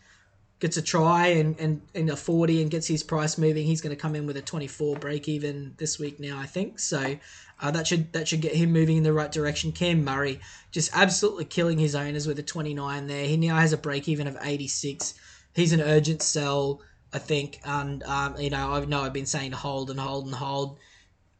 gets 0.59 0.77
a 0.77 0.81
try 0.81 1.27
and, 1.27 1.59
and, 1.59 1.81
and 1.93 2.09
a 2.09 2.15
40 2.15 2.61
and 2.63 2.71
gets 2.71 2.87
his 2.87 3.03
price 3.03 3.37
moving, 3.37 3.65
he's 3.65 3.81
going 3.81 3.95
to 3.95 4.01
come 4.01 4.15
in 4.15 4.25
with 4.25 4.37
a 4.37 4.41
24 4.41 4.95
break 4.97 5.27
even 5.27 5.73
this 5.77 5.99
week 5.99 6.19
now, 6.19 6.39
I 6.39 6.45
think. 6.45 6.79
So 6.79 7.17
uh, 7.61 7.71
that 7.71 7.87
should 7.87 8.11
that 8.13 8.27
should 8.27 8.41
get 8.41 8.53
him 8.53 8.71
moving 8.71 8.97
in 8.97 9.03
the 9.03 9.13
right 9.13 9.31
direction. 9.31 9.71
Cam 9.71 10.03
Murray 10.03 10.39
just 10.71 10.91
absolutely 10.95 11.45
killing 11.45 11.77
his 11.77 11.95
owners 11.95 12.27
with 12.27 12.39
a 12.39 12.43
29 12.43 13.07
there. 13.07 13.25
He 13.25 13.37
now 13.37 13.55
has 13.57 13.73
a 13.73 13.77
break 13.77 14.07
even 14.07 14.27
of 14.27 14.37
86. 14.41 15.13
He's 15.53 15.73
an 15.73 15.81
urgent 15.81 16.21
sell, 16.21 16.81
I 17.13 17.19
think. 17.19 17.59
And, 17.63 18.03
um, 18.03 18.37
you 18.37 18.49
know, 18.49 18.73
I 18.73 18.85
know 18.85 19.01
I've 19.01 19.13
been 19.13 19.25
saying 19.25 19.51
to 19.51 19.57
hold 19.57 19.89
and 19.89 19.99
hold 19.99 20.25
and 20.25 20.35
hold. 20.35 20.77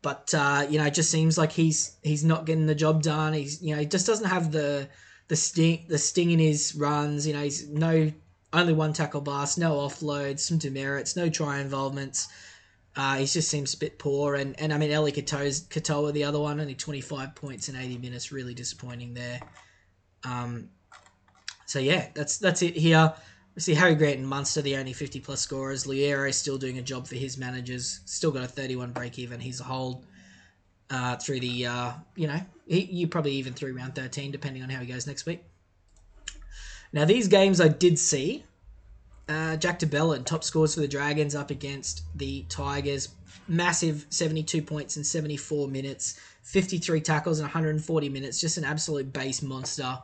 But, 0.07 0.33
uh, 0.33 0.65
you 0.69 0.77
know, 0.77 0.85
it 0.85 0.93
just 0.93 1.11
seems 1.11 1.37
like 1.37 1.51
he's 1.51 1.97
he's 2.01 2.23
not 2.23 2.45
getting 2.45 2.65
the 2.65 2.73
job 2.73 3.03
done. 3.03 3.33
He's, 3.33 3.61
you 3.61 3.75
know, 3.75 3.81
he 3.81 3.85
just 3.85 4.07
doesn't 4.07 4.29
have 4.29 4.53
the 4.53 4.87
the 5.27 5.35
sting 5.35 5.83
the 5.89 5.97
sting 5.97 6.31
in 6.31 6.39
his 6.39 6.73
runs. 6.75 7.27
You 7.27 7.33
know, 7.33 7.43
he's 7.43 7.67
no 7.67 8.13
only 8.53 8.71
one 8.71 8.93
tackle 8.93 9.19
bust, 9.19 9.57
no 9.57 9.73
offloads, 9.73 10.39
some 10.39 10.59
demerits, 10.59 11.17
no 11.17 11.27
try 11.27 11.59
involvements. 11.59 12.29
Uh, 12.95 13.17
he 13.17 13.25
just 13.25 13.49
seems 13.49 13.73
a 13.73 13.77
bit 13.77 13.99
poor, 13.99 14.35
and, 14.35 14.57
and 14.61 14.71
I 14.71 14.77
mean 14.77 14.91
Eli 14.91 15.11
Katoa's, 15.11 15.67
Katoa, 15.67 16.13
the 16.13 16.23
other 16.23 16.39
one, 16.39 16.61
only 16.61 16.73
25 16.73 17.35
points 17.35 17.67
in 17.67 17.75
80 17.75 17.97
minutes, 17.97 18.31
really 18.31 18.53
disappointing 18.53 19.13
there. 19.13 19.41
Um, 20.23 20.69
so 21.65 21.79
yeah, 21.79 22.07
that's 22.13 22.37
that's 22.37 22.61
it 22.61 22.77
here. 22.77 23.13
See 23.57 23.73
Harry 23.73 23.95
Grant 23.95 24.19
and 24.19 24.27
Munster, 24.27 24.61
the 24.61 24.75
only 24.77 24.93
50 24.93 25.19
plus 25.19 25.41
scorers. 25.41 25.85
Loiero 25.85 26.31
still 26.31 26.59
doing 26.59 26.77
a 26.77 26.81
job 26.83 27.07
for 27.07 27.15
his 27.15 27.39
managers. 27.39 28.01
Still 28.05 28.29
got 28.31 28.43
a 28.43 28.47
31 28.47 28.91
break 28.91 29.17
even. 29.17 29.39
He's 29.39 29.59
a 29.59 29.63
hold 29.63 30.05
uh, 30.91 31.15
through 31.15 31.39
the, 31.39 31.65
uh, 31.65 31.91
you 32.15 32.27
know, 32.27 32.39
he, 32.67 32.81
you 32.81 33.07
probably 33.07 33.31
even 33.33 33.53
through 33.53 33.75
round 33.75 33.95
13, 33.95 34.31
depending 34.31 34.61
on 34.61 34.69
how 34.69 34.79
he 34.79 34.85
goes 34.85 35.07
next 35.07 35.25
week. 35.25 35.43
Now, 36.93 37.05
these 37.05 37.27
games 37.27 37.59
I 37.59 37.67
did 37.67 37.97
see. 37.97 38.45
Uh, 39.27 39.57
Jack 39.57 39.79
de 39.79 39.87
Belin, 39.87 40.23
top 40.23 40.43
scores 40.43 40.75
for 40.75 40.79
the 40.79 40.87
Dragons 40.87 41.35
up 41.35 41.49
against 41.49 42.03
the 42.15 42.45
Tigers. 42.49 43.09
Massive 43.47 44.05
72 44.09 44.61
points 44.61 44.97
in 44.97 45.03
74 45.03 45.67
minutes, 45.67 46.19
53 46.43 47.01
tackles 47.01 47.39
in 47.39 47.43
140 47.43 48.09
minutes. 48.09 48.39
Just 48.39 48.57
an 48.57 48.63
absolute 48.63 49.11
base 49.11 49.41
monster. 49.41 49.97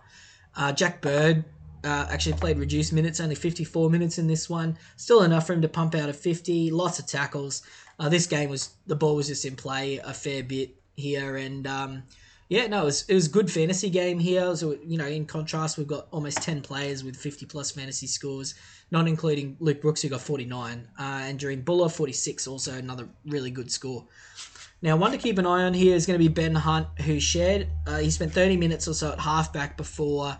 Uh, 0.56 0.72
Jack 0.72 1.02
Bird 1.02 1.46
uh, 1.84 2.08
actually 2.10 2.34
played 2.34 2.58
reduced 2.58 2.94
minutes, 2.94 3.20
only 3.20 3.36
54 3.36 3.90
minutes 3.90 4.18
in 4.18 4.28
this 4.28 4.50
one. 4.50 4.78
Still 4.96 5.24
enough 5.24 5.48
for 5.48 5.54
him 5.54 5.62
to 5.62 5.70
pump 5.70 5.96
out 5.96 6.10
a 6.10 6.14
50. 6.14 6.72
Lots 6.72 7.00
of 7.00 7.08
tackles. 7.08 7.64
Uh, 8.00 8.10
this 8.10 8.26
game 8.26 8.50
was 8.50 8.72
the 8.88 8.96
ball 8.96 9.16
was 9.16 9.28
just 9.28 9.46
in 9.46 9.56
play 9.56 9.98
a 10.00 10.14
fair 10.14 10.44
bit 10.44 10.76
here, 10.96 11.38
and 11.38 11.68
um, 11.68 12.04
yeah, 12.50 12.68
no, 12.68 12.84
it 12.84 12.86
was, 12.86 13.06
it 13.08 13.14
was 13.14 13.28
good 13.28 13.52
fantasy 13.52 13.90
game 13.90 14.20
here. 14.20 14.56
So 14.56 14.78
you 14.86 14.98
know, 14.98 15.08
in 15.08 15.26
contrast, 15.26 15.78
we've 15.78 15.88
got 15.88 16.08
almost 16.12 16.42
10 16.42 16.62
players 16.62 17.04
with 17.04 17.16
50 17.16 17.46
plus 17.46 17.72
fantasy 17.72 18.08
scores, 18.08 18.56
not 18.92 19.08
including 19.08 19.58
Luke 19.60 19.82
Brooks 19.82 20.02
who 20.02 20.10
got 20.10 20.22
49, 20.22 20.88
uh, 21.00 21.02
and 21.02 21.40
Jahream 21.40 21.64
Bula 21.64 21.90
46, 21.90 22.48
also 22.48 22.74
another 22.74 23.08
really 23.26 23.52
good 23.52 23.72
score. 23.72 24.06
Now, 24.82 24.98
one 24.98 25.12
to 25.12 25.18
keep 25.18 25.38
an 25.38 25.46
eye 25.46 25.64
on 25.64 25.74
here 25.74 25.96
is 25.96 26.06
going 26.06 26.20
to 26.20 26.24
be 26.24 26.28
Ben 26.28 26.54
Hunt, 26.54 26.88
who 27.00 27.18
shared. 27.18 27.70
Uh, 27.88 28.00
he 28.00 28.12
spent 28.12 28.34
30 28.34 28.58
minutes 28.58 28.86
or 28.86 28.94
so 28.94 29.14
at 29.14 29.20
halfback 29.20 29.78
before 29.78 30.38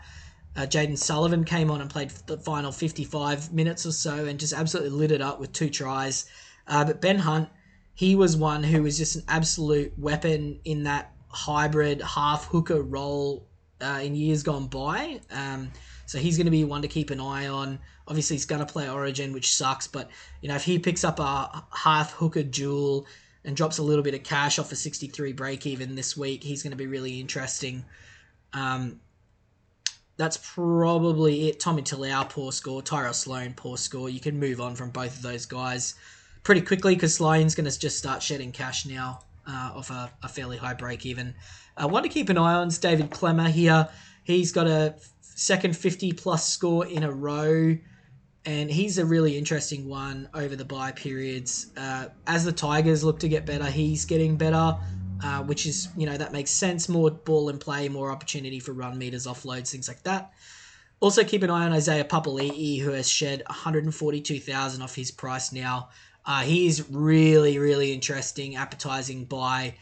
uh, 0.56 0.62
Jayden 0.62 0.98
Sullivan 0.98 1.44
came 1.44 1.72
on 1.72 1.82
and 1.82 1.90
played 1.90 2.12
the 2.28 2.38
final 2.38 2.72
55 2.72 3.54
minutes 3.54 3.86
or 3.86 3.92
so 3.92 4.26
and 4.26 4.40
just 4.40 4.54
absolutely 4.54 4.92
lit 4.92 5.12
it 5.12 5.22
up 5.22 5.40
with 5.40 5.52
two 5.52 5.70
tries. 5.70 6.30
Uh, 6.68 6.86
but 6.86 7.02
Ben 7.02 7.18
Hunt, 7.20 7.50
he 7.96 8.16
was 8.16 8.38
one 8.38 8.64
who 8.64 8.84
was 8.84 8.98
just 8.98 9.16
an 9.16 9.24
absolute 9.28 9.98
weapon 9.98 10.60
in 10.66 10.84
that 10.84 11.12
hybrid 11.30 12.02
half 12.02 12.46
hooker 12.46 12.82
role 12.82 13.48
uh, 13.82 14.00
in 14.04 14.16
years 14.16 14.44
gone 14.44 14.68
by. 14.68 15.20
Um, 15.32 15.72
so 16.06 16.20
he's 16.20 16.38
going 16.38 16.46
to 16.46 16.52
be 16.52 16.64
one 16.64 16.82
to 16.84 16.88
keep 16.88 17.10
an 17.10 17.20
eye 17.20 17.48
on. 17.48 17.80
Obviously, 18.08 18.36
he's 18.36 18.46
going 18.46 18.66
to 18.66 18.72
play 18.72 18.90
Origin, 18.90 19.34
which 19.34 19.52
sucks. 19.52 19.88
But 19.88 20.10
you 20.42 20.50
know, 20.50 20.56
if 20.56 20.64
he 20.64 20.78
picks 20.78 21.04
up 21.04 21.20
a 21.20 21.66
half 21.72 22.14
hooker 22.14 22.44
duel 22.44 23.08
and 23.46 23.56
drops 23.56 23.78
a 23.78 23.84
little 23.84 24.04
bit 24.04 24.14
of 24.14 24.24
cash 24.24 24.60
off 24.60 24.72
a 24.72 24.76
63 24.76 25.34
break 25.34 25.66
even 25.66 25.96
this 25.96 26.16
week, 26.16 26.44
he's 26.44 26.62
going 26.62 26.72
to 26.72 26.78
be 26.78 26.88
really 26.88 27.20
interesting. 27.20 27.84
Um, 28.54 29.00
that's 30.18 30.38
probably 30.38 31.50
it. 31.50 31.60
Tommy 31.60 31.82
Talau, 31.82 32.30
poor 32.30 32.52
score. 32.52 32.82
Tyrell 32.82 33.14
Sloan, 33.14 33.54
poor 33.56 33.78
score. 33.78 34.10
You 34.10 34.20
can 34.20 34.40
move 34.40 34.62
on 34.62 34.76
from 34.76 34.92
both 34.92 35.16
of 35.16 35.22
those 35.22 35.46
guys 35.46 35.96
pretty 36.44 36.62
quickly 36.62 36.94
because 36.94 37.16
Sloan's 37.16 37.56
going 37.56 37.70
to 37.70 37.80
just 37.80 37.98
start 37.98 38.22
shedding 38.22 38.52
cash 38.52 38.86
now 38.86 39.22
uh, 39.48 39.72
off 39.76 39.90
a, 39.90 40.12
a, 40.22 40.28
fairly 40.28 40.58
high 40.58 40.74
break 40.74 41.06
even. 41.06 41.34
Uh, 41.78 41.88
one 41.88 42.04
to 42.04 42.10
keep 42.10 42.30
an 42.30 42.38
eye 42.38 42.54
on 42.54 42.70
David 42.70 43.10
Klemmer 43.10 43.50
here. 43.50 43.88
He's 44.24 44.52
got 44.52 44.68
a 44.68 44.96
second 45.22 45.76
50 45.76 46.14
plus 46.14 46.48
score 46.48 46.86
in 46.86 47.04
a 47.04 47.12
row, 47.12 47.76
and 48.46 48.70
he's 48.70 48.98
a 48.98 49.06
really 49.06 49.38
interesting 49.38 49.88
one 49.88 50.30
over 50.34 50.56
the 50.56 50.66
buy 50.66 50.92
periods. 50.92 51.72
Uh, 51.76 52.08
as 52.28 52.46
the 52.46 52.52
Tigers 52.52 53.04
look 53.04 53.20
to 53.20 53.28
get 53.28 53.46
better, 53.46 53.66
he's 53.66 54.06
getting 54.06 54.36
better 54.38 54.78
uh, 55.24 55.42
which 55.44 55.66
is, 55.66 55.88
you 55.96 56.06
know, 56.06 56.18
that 56.18 56.32
makes 56.34 56.52
sense. 56.52 56.90
More 56.90 57.10
ball 57.10 57.50
in 57.50 57.58
play, 57.58 57.88
more 57.90 58.12
opportunity 58.12 58.60
for 58.60 58.74
run 58.74 58.98
meters, 58.98 59.26
offloads, 59.26 59.72
things 59.72 59.88
like 59.88 60.04
that. 60.04 60.34
Also, 61.00 61.24
keep 61.24 61.44
an 61.44 61.50
eye 61.50 61.66
on 61.66 61.74
Isaiah 61.74 62.04
Papali'i, 62.04 62.80
who 62.80 62.92
has 62.92 63.10
shed 63.10 63.44
142,000 63.48 64.82
off 64.82 64.96
his 64.96 65.12
price 65.12 65.52
now. 65.52 65.90
Uh, 66.26 66.42
he's 66.42 66.90
really, 66.90 67.58
really 67.58 67.92
interesting, 67.94 68.56
appetizing 68.56 69.26
buy 69.26 69.76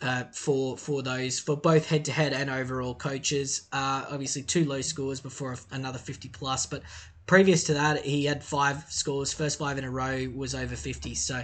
uh, 0.00 0.24
for 0.32 0.76
for 0.76 1.02
those 1.02 1.40
for 1.40 1.56
both 1.56 1.88
head 1.88 2.04
to 2.04 2.12
head 2.12 2.32
and 2.32 2.50
overall 2.50 2.94
coaches. 2.94 3.68
Uh, 3.72 4.04
obviously, 4.10 4.42
two 4.42 4.64
low 4.64 4.80
scores 4.80 5.20
before 5.20 5.56
another 5.70 5.98
50 5.98 6.28
plus, 6.28 6.66
but 6.66 6.82
previous 7.26 7.64
to 7.64 7.74
that, 7.74 8.04
he 8.04 8.24
had 8.24 8.42
five 8.42 8.84
scores. 8.88 9.32
First 9.32 9.58
five 9.58 9.78
in 9.78 9.84
a 9.84 9.90
row 9.90 10.26
was 10.34 10.54
over 10.54 10.74
50. 10.74 11.14
So 11.14 11.42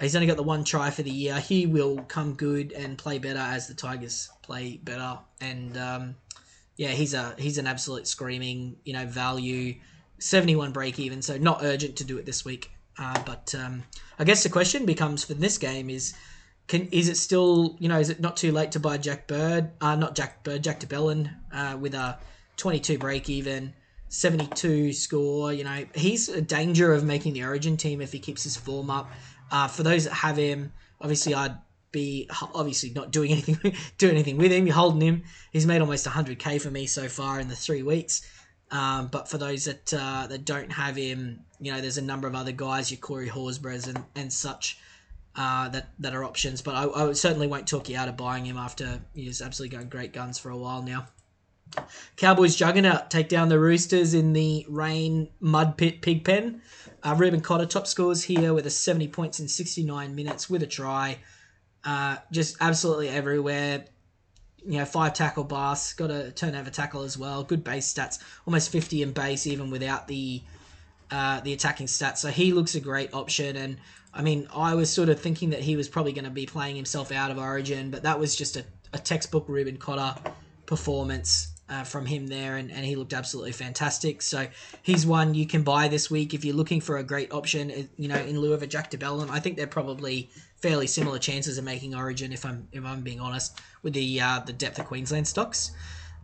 He's 0.00 0.14
only 0.14 0.28
got 0.28 0.36
the 0.36 0.44
one 0.44 0.62
try 0.62 0.90
for 0.90 1.02
the 1.02 1.10
year. 1.10 1.40
He 1.40 1.66
will 1.66 1.98
come 2.08 2.34
good 2.34 2.72
and 2.72 2.96
play 2.96 3.18
better 3.18 3.40
as 3.40 3.66
the 3.66 3.74
Tigers 3.74 4.30
play 4.42 4.78
better. 4.82 5.18
And 5.40 5.76
um, 5.76 6.16
yeah, 6.76 6.90
he's 6.90 7.14
a 7.14 7.34
he's 7.36 7.58
an 7.58 7.66
absolute 7.66 8.06
screaming 8.06 8.76
you 8.84 8.92
know 8.92 9.06
value. 9.06 9.74
Seventy 10.20 10.56
one 10.56 10.72
break 10.72 10.98
even, 10.98 11.22
so 11.22 11.36
not 11.36 11.60
urgent 11.62 11.96
to 11.96 12.04
do 12.04 12.18
it 12.18 12.26
this 12.26 12.44
week. 12.44 12.70
Uh, 12.98 13.20
but 13.24 13.54
um, 13.58 13.84
I 14.18 14.24
guess 14.24 14.42
the 14.42 14.48
question 14.48 14.86
becomes 14.86 15.24
for 15.24 15.34
this 15.34 15.58
game 15.58 15.90
is. 15.90 16.14
Can, 16.66 16.86
is 16.88 17.08
it 17.08 17.16
still 17.16 17.76
you 17.78 17.88
know 17.88 17.98
is 17.98 18.10
it 18.10 18.20
not 18.20 18.36
too 18.36 18.52
late 18.52 18.72
to 18.72 18.80
buy 18.80 18.98
Jack 18.98 19.26
Bird 19.26 19.70
uh, 19.80 19.96
not 19.96 20.14
Jack 20.14 20.44
Bird 20.44 20.62
Jack 20.62 20.80
de 20.80 20.86
Belin 20.86 21.30
uh, 21.50 21.78
with 21.80 21.94
a 21.94 22.18
22 22.58 22.98
break 22.98 23.30
even 23.30 23.72
72 24.10 24.92
score 24.92 25.50
you 25.50 25.64
know 25.64 25.86
he's 25.94 26.28
a 26.28 26.42
danger 26.42 26.92
of 26.92 27.04
making 27.04 27.32
the 27.32 27.42
origin 27.42 27.78
team 27.78 28.02
if 28.02 28.12
he 28.12 28.18
keeps 28.18 28.42
his 28.42 28.54
form 28.54 28.90
up 28.90 29.10
uh, 29.50 29.68
for 29.68 29.82
those 29.82 30.04
that 30.04 30.12
have 30.12 30.36
him, 30.36 30.72
obviously 31.00 31.34
I'd 31.34 31.56
be 31.90 32.28
obviously 32.54 32.90
not 32.90 33.10
doing 33.10 33.32
anything 33.32 33.74
doing 33.98 34.14
anything 34.14 34.38
with 34.38 34.52
him. 34.52 34.66
You're 34.66 34.76
holding 34.76 35.00
him. 35.00 35.24
He's 35.52 35.66
made 35.66 35.80
almost 35.80 36.06
100k 36.06 36.60
for 36.60 36.70
me 36.70 36.86
so 36.86 37.08
far 37.08 37.40
in 37.40 37.48
the 37.48 37.56
three 37.56 37.82
weeks. 37.82 38.22
Um, 38.70 39.06
but 39.06 39.28
for 39.28 39.38
those 39.38 39.64
that 39.64 39.94
uh, 39.94 40.26
that 40.26 40.44
don't 40.44 40.70
have 40.72 40.96
him, 40.96 41.40
you 41.60 41.72
know, 41.72 41.80
there's 41.80 41.98
a 41.98 42.02
number 42.02 42.28
of 42.28 42.34
other 42.34 42.52
guys, 42.52 42.90
your 42.90 42.98
Corey 42.98 43.28
Horsburghs 43.28 43.88
and, 43.88 44.04
and 44.14 44.32
such, 44.32 44.78
uh, 45.36 45.68
that 45.70 45.88
that 46.00 46.14
are 46.14 46.24
options. 46.24 46.60
But 46.60 46.74
I, 46.74 47.08
I, 47.08 47.12
certainly 47.12 47.46
won't 47.46 47.66
talk 47.66 47.88
you 47.88 47.96
out 47.96 48.08
of 48.08 48.16
buying 48.16 48.44
him 48.44 48.58
after 48.58 49.00
he's 49.14 49.40
absolutely 49.40 49.76
going 49.76 49.88
great 49.88 50.12
guns 50.12 50.38
for 50.38 50.50
a 50.50 50.56
while 50.56 50.82
now. 50.82 51.06
Cowboys 52.16 52.56
juggernaut 52.56 53.10
take 53.10 53.28
down 53.28 53.48
the 53.48 53.58
Roosters 53.58 54.14
in 54.14 54.32
the 54.32 54.66
rain 54.68 55.28
mud 55.40 55.76
pit 55.76 56.02
pig 56.02 56.24
pen. 56.24 56.62
Uh, 57.02 57.14
Reuben 57.16 57.40
Cotter 57.40 57.66
top 57.66 57.86
scores 57.86 58.24
here 58.24 58.52
with 58.52 58.66
a 58.66 58.70
70 58.70 59.08
points 59.08 59.38
in 59.40 59.48
69 59.48 60.14
minutes 60.14 60.50
with 60.50 60.62
a 60.62 60.66
try. 60.66 61.18
Uh, 61.84 62.16
just 62.32 62.56
absolutely 62.60 63.08
everywhere. 63.08 63.84
You 64.66 64.78
know, 64.78 64.84
five 64.84 65.14
tackle 65.14 65.44
bus, 65.44 65.92
got 65.92 66.10
a 66.10 66.32
turnover 66.32 66.70
tackle 66.70 67.02
as 67.02 67.16
well. 67.16 67.44
Good 67.44 67.62
base 67.62 67.92
stats, 67.92 68.18
almost 68.46 68.70
50 68.70 69.02
in 69.02 69.12
base 69.12 69.46
even 69.46 69.70
without 69.70 70.08
the 70.08 70.42
uh, 71.10 71.40
the 71.40 71.52
attacking 71.52 71.86
stats. 71.86 72.18
So 72.18 72.28
he 72.28 72.52
looks 72.52 72.74
a 72.74 72.80
great 72.80 73.14
option. 73.14 73.56
And 73.56 73.78
I 74.12 74.22
mean, 74.22 74.48
I 74.54 74.74
was 74.74 74.92
sort 74.92 75.08
of 75.08 75.20
thinking 75.20 75.50
that 75.50 75.60
he 75.60 75.76
was 75.76 75.88
probably 75.88 76.12
going 76.12 76.24
to 76.24 76.30
be 76.30 76.44
playing 76.44 76.76
himself 76.76 77.12
out 77.12 77.30
of 77.30 77.38
Origin, 77.38 77.90
but 77.90 78.02
that 78.02 78.18
was 78.18 78.36
just 78.36 78.56
a, 78.56 78.64
a 78.92 78.98
textbook 78.98 79.44
Reuben 79.48 79.78
Cotter 79.78 80.20
performance 80.66 81.57
uh, 81.68 81.84
from 81.84 82.06
him 82.06 82.26
there, 82.26 82.56
and, 82.56 82.70
and 82.70 82.84
he 82.84 82.96
looked 82.96 83.12
absolutely 83.12 83.52
fantastic. 83.52 84.22
So 84.22 84.46
he's 84.82 85.06
one 85.06 85.34
you 85.34 85.46
can 85.46 85.62
buy 85.62 85.88
this 85.88 86.10
week 86.10 86.34
if 86.34 86.44
you're 86.44 86.56
looking 86.56 86.80
for 86.80 86.98
a 86.98 87.02
great 87.02 87.32
option. 87.32 87.70
Uh, 87.70 87.82
you 87.96 88.08
know, 88.08 88.16
in 88.16 88.40
lieu 88.40 88.52
of 88.52 88.62
a 88.62 88.66
Jack 88.66 88.90
de 88.90 88.98
Belin, 88.98 89.30
I 89.30 89.40
think 89.40 89.56
they're 89.56 89.66
probably 89.66 90.30
fairly 90.56 90.86
similar 90.86 91.18
chances 91.18 91.58
of 91.58 91.64
making 91.64 91.94
Origin. 91.94 92.32
If 92.32 92.44
I'm 92.44 92.68
if 92.72 92.84
I'm 92.84 93.02
being 93.02 93.20
honest 93.20 93.60
with 93.82 93.94
the 93.94 94.20
uh, 94.20 94.40
the 94.40 94.52
depth 94.52 94.78
of 94.78 94.86
Queensland 94.86 95.26
stocks. 95.26 95.72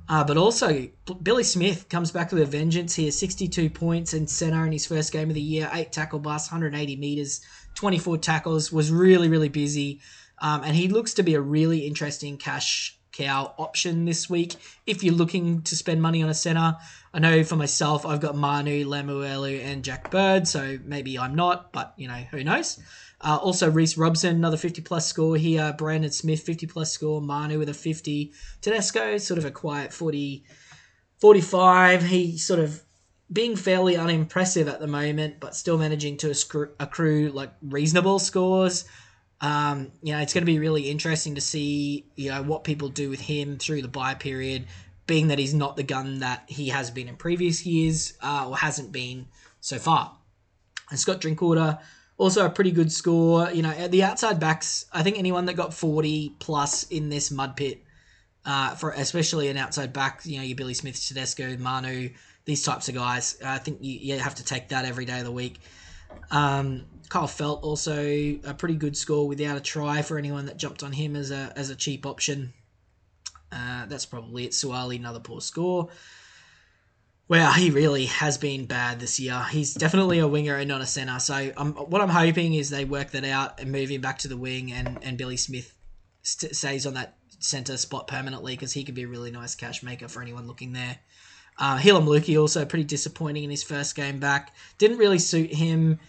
Uh, 0.06 0.22
but 0.22 0.36
also, 0.36 0.86
Billy 1.22 1.44
Smith 1.44 1.88
comes 1.88 2.10
back 2.10 2.30
with 2.30 2.42
a 2.42 2.46
vengeance 2.46 2.94
here. 2.94 3.10
62 3.10 3.70
points 3.70 4.12
in 4.12 4.26
centre 4.26 4.66
in 4.66 4.72
his 4.72 4.86
first 4.86 5.12
game 5.12 5.30
of 5.30 5.34
the 5.34 5.40
year. 5.40 5.70
Eight 5.72 5.92
tackle 5.92 6.18
bus, 6.18 6.50
180 6.50 6.96
metres, 6.96 7.40
24 7.74 8.18
tackles. 8.18 8.70
Was 8.70 8.92
really, 8.92 9.28
really 9.28 9.48
busy. 9.48 10.00
Um, 10.42 10.62
and 10.62 10.76
he 10.76 10.88
looks 10.88 11.14
to 11.14 11.22
be 11.22 11.34
a 11.34 11.40
really 11.40 11.86
interesting 11.86 12.36
cash 12.36 12.98
cow 13.14 13.54
option 13.58 14.04
this 14.04 14.28
week 14.28 14.56
if 14.86 15.02
you're 15.02 15.14
looking 15.14 15.62
to 15.62 15.76
spend 15.76 16.02
money 16.02 16.22
on 16.22 16.28
a 16.28 16.34
center. 16.34 16.76
I 17.12 17.18
know 17.20 17.44
for 17.44 17.56
myself, 17.56 18.04
I've 18.04 18.20
got 18.20 18.36
Manu, 18.36 18.84
Lemuelu, 18.84 19.64
and 19.64 19.84
Jack 19.84 20.10
Bird, 20.10 20.48
so 20.48 20.78
maybe 20.84 21.18
I'm 21.18 21.34
not, 21.34 21.72
but 21.72 21.94
you 21.96 22.08
know, 22.08 22.24
who 22.30 22.42
knows. 22.42 22.80
Uh, 23.20 23.38
also, 23.40 23.70
Reece 23.70 23.96
Robson, 23.96 24.36
another 24.36 24.58
50 24.58 24.82
plus 24.82 25.06
score 25.06 25.36
here. 25.36 25.74
Brandon 25.78 26.10
Smith, 26.10 26.40
50 26.40 26.66
plus 26.66 26.92
score. 26.92 27.22
Manu 27.22 27.58
with 27.58 27.70
a 27.70 27.74
50. 27.74 28.32
Tedesco, 28.60 29.16
sort 29.16 29.38
of 29.38 29.46
a 29.46 29.50
quiet 29.50 29.92
40, 29.92 30.44
45. 31.20 32.02
He 32.02 32.36
sort 32.36 32.60
of 32.60 32.82
being 33.32 33.56
fairly 33.56 33.96
unimpressive 33.96 34.68
at 34.68 34.80
the 34.80 34.86
moment, 34.86 35.40
but 35.40 35.56
still 35.56 35.78
managing 35.78 36.18
to 36.18 36.34
accrue 36.78 37.30
like 37.30 37.52
reasonable 37.62 38.18
scores. 38.18 38.84
Um, 39.40 39.92
you 40.02 40.12
know, 40.12 40.20
it's 40.20 40.32
going 40.32 40.42
to 40.42 40.46
be 40.52 40.58
really 40.58 40.90
interesting 40.90 41.34
to 41.34 41.40
see, 41.40 42.06
you 42.14 42.30
know, 42.30 42.42
what 42.42 42.64
people 42.64 42.88
do 42.88 43.10
with 43.10 43.20
him 43.20 43.58
through 43.58 43.82
the 43.82 43.88
buy 43.88 44.14
period, 44.14 44.66
being 45.06 45.28
that 45.28 45.38
he's 45.38 45.52
not 45.52 45.76
the 45.76 45.82
gun 45.82 46.20
that 46.20 46.44
he 46.46 46.68
has 46.68 46.90
been 46.90 47.08
in 47.08 47.16
previous 47.16 47.66
years 47.66 48.14
uh, 48.22 48.48
or 48.48 48.56
hasn't 48.56 48.90
been 48.92 49.26
so 49.60 49.78
far. 49.78 50.16
And 50.90 50.98
Scott 50.98 51.20
Drinkwater, 51.20 51.78
Also, 52.16 52.46
a 52.46 52.50
pretty 52.50 52.70
good 52.70 52.92
score. 52.92 53.50
You 53.50 53.62
know, 53.62 53.70
at 53.70 53.90
the 53.90 54.04
outside 54.04 54.38
backs. 54.38 54.86
I 54.92 55.02
think 55.02 55.18
anyone 55.18 55.46
that 55.46 55.54
got 55.54 55.74
forty 55.74 56.34
plus 56.38 56.84
in 56.84 57.08
this 57.08 57.30
mud 57.30 57.56
pit, 57.56 57.82
uh, 58.46 58.74
for 58.76 58.90
especially 58.90 59.48
an 59.48 59.56
outside 59.56 59.92
back, 59.92 60.20
you 60.24 60.38
know, 60.38 60.44
your 60.44 60.56
Billy 60.56 60.74
Smith, 60.74 61.04
Tedesco, 61.06 61.56
Manu, 61.56 62.10
these 62.44 62.62
types 62.62 62.88
of 62.88 62.94
guys. 62.94 63.36
I 63.44 63.58
think 63.58 63.78
you, 63.80 64.14
you 64.14 64.18
have 64.18 64.36
to 64.36 64.44
take 64.44 64.68
that 64.68 64.84
every 64.84 65.04
day 65.04 65.18
of 65.18 65.24
the 65.24 65.32
week. 65.32 65.58
Um, 66.30 66.86
Kyle 67.08 67.28
Feldt 67.28 67.62
also 67.62 67.98
a 68.02 68.54
pretty 68.56 68.76
good 68.76 68.96
score 68.96 69.28
without 69.28 69.56
a 69.56 69.60
try 69.60 70.02
for 70.02 70.18
anyone 70.18 70.46
that 70.46 70.56
jumped 70.56 70.82
on 70.82 70.92
him 70.92 71.16
as 71.16 71.30
a 71.30 71.52
as 71.56 71.70
a 71.70 71.76
cheap 71.76 72.06
option. 72.06 72.52
Uh, 73.52 73.86
that's 73.86 74.06
probably 74.06 74.44
it. 74.44 74.50
Suaalii, 74.50 74.98
another 74.98 75.20
poor 75.20 75.40
score. 75.40 75.88
Well, 77.26 77.52
he 77.52 77.70
really 77.70 78.06
has 78.06 78.36
been 78.36 78.66
bad 78.66 79.00
this 79.00 79.18
year. 79.18 79.42
He's 79.50 79.72
definitely 79.72 80.18
a 80.18 80.28
winger 80.28 80.56
and 80.56 80.68
not 80.68 80.82
a 80.82 80.86
centre. 80.86 81.18
So 81.20 81.52
um, 81.56 81.72
what 81.72 82.02
I'm 82.02 82.10
hoping 82.10 82.54
is 82.54 82.68
they 82.68 82.84
work 82.84 83.12
that 83.12 83.24
out 83.24 83.60
and 83.60 83.72
move 83.72 83.88
him 83.88 84.02
back 84.02 84.18
to 84.18 84.28
the 84.28 84.36
wing, 84.36 84.72
and, 84.72 84.98
and 85.02 85.16
Billy 85.16 85.38
Smith 85.38 85.74
st- 86.22 86.54
stays 86.54 86.84
on 86.84 86.94
that 86.94 87.16
centre 87.38 87.78
spot 87.78 88.08
permanently 88.08 88.54
because 88.54 88.72
he 88.72 88.84
could 88.84 88.94
be 88.94 89.04
a 89.04 89.08
really 89.08 89.30
nice 89.30 89.54
cash 89.54 89.82
maker 89.82 90.08
for 90.08 90.20
anyone 90.20 90.46
looking 90.46 90.72
there. 90.72 90.98
Uh, 91.58 91.78
Luki 91.78 92.38
also 92.38 92.64
pretty 92.64 92.84
disappointing 92.84 93.44
in 93.44 93.50
his 93.50 93.62
first 93.62 93.94
game 93.94 94.18
back. 94.18 94.54
Didn't 94.78 94.98
really 94.98 95.18
suit 95.18 95.52
him, 95.52 96.00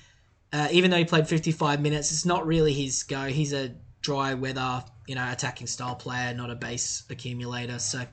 uh, 0.56 0.70
even 0.72 0.90
though 0.90 0.98
he 0.98 1.04
played 1.04 1.28
55 1.28 1.82
minutes. 1.82 2.14
It's 2.14 2.26
not 2.26 2.48
really 2.48 2.72
his 2.72 3.04
go. 3.04 3.24
He's 3.26 3.52
a 3.52 3.76
dry 4.02 4.34
weather, 4.34 4.86
you 5.06 5.16
know, 5.16 5.30
attacking 5.30 5.68
style 5.68 5.96
player, 5.96 6.34
not 6.34 6.50
a 6.50 6.56
base 6.56 7.04
accumulator. 7.10 7.78
So 7.78 8.04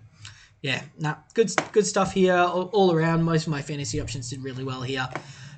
yeah, 0.61 0.83
nah, 0.99 1.15
good 1.35 1.53
good 1.71 1.87
stuff 1.87 2.13
here 2.13 2.35
all, 2.35 2.69
all, 2.73 2.93
around. 2.93 3.23
Most 3.23 3.47
of 3.47 3.53
my 3.53 3.63
fantasy 3.63 4.01
options 4.01 4.29
did 4.29 4.43
really 4.43 4.65
well 4.65 4.83
here. 4.83 5.09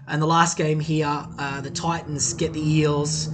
And 0.08 0.20
the 0.20 0.26
last 0.26 0.58
game 0.58 0.78
here, 0.78 1.26
uh, 1.38 1.62
the 1.62 1.70
Titans 1.70 2.34
get 2.34 2.52
the 2.52 2.60
Eels. 2.60 3.30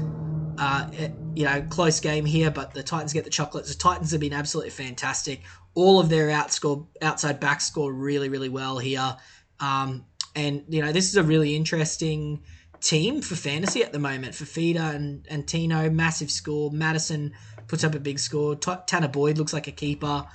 Uh, 0.56 0.88
it, 0.92 1.12
you 1.34 1.44
know, 1.44 1.60
close 1.70 1.98
game 1.98 2.24
here, 2.24 2.52
but 2.52 2.72
the 2.72 2.84
Titans 2.84 3.12
get 3.12 3.24
the 3.24 3.30
chocolates. 3.30 3.74
The 3.74 3.78
Titans 3.78 4.12
have 4.12 4.20
been 4.20 4.32
absolutely 4.32 4.70
fantastic. 4.70 5.42
All 5.74 5.98
of 5.98 6.08
their 6.08 6.28
outscore 6.28 6.86
outside 7.02 7.40
back 7.40 7.60
score 7.60 7.92
really, 7.92 8.28
really 8.28 8.48
well 8.48 8.78
here. 8.78 9.16
Um, 9.58 10.04
and 10.36 10.62
you 10.68 10.82
know, 10.82 10.92
this 10.92 11.08
is 11.08 11.16
a 11.16 11.24
really 11.24 11.56
interesting 11.56 12.42
team 12.80 13.22
for 13.22 13.34
fantasy 13.34 13.82
at 13.82 13.92
the 13.92 13.98
moment. 13.98 14.34
For 14.34 14.44
Fifita 14.44 14.94
and, 14.94 15.26
and 15.28 15.46
Tino, 15.46 15.90
massive 15.90 16.30
score. 16.30 16.70
Madison 16.70 17.32
puts 17.66 17.84
up 17.84 17.94
a 17.94 18.00
big 18.00 18.18
score. 18.18 18.54
T- 18.56 18.70
Tanah 18.70 19.12
Boyd 19.12 19.38
looks 19.38 19.52
like 19.52 19.68
a 19.68 19.72
keeper 19.72 20.26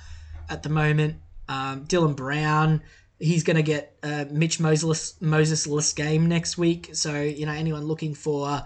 at 0.48 0.62
the 0.62 0.68
moment. 0.68 1.16
Um, 1.48 1.84
Dylan 1.86 2.16
Brown, 2.16 2.82
he's 3.18 3.44
going 3.44 3.56
to 3.56 3.62
get 3.62 3.96
uh, 4.02 4.24
Mitch 4.30 4.58
Moses 4.60 5.20
Moses 5.20 5.92
game 5.92 6.28
next 6.28 6.58
week. 6.58 6.90
So 6.92 7.20
you 7.20 7.46
know 7.46 7.52
anyone 7.52 7.84
looking 7.84 8.14
for 8.14 8.62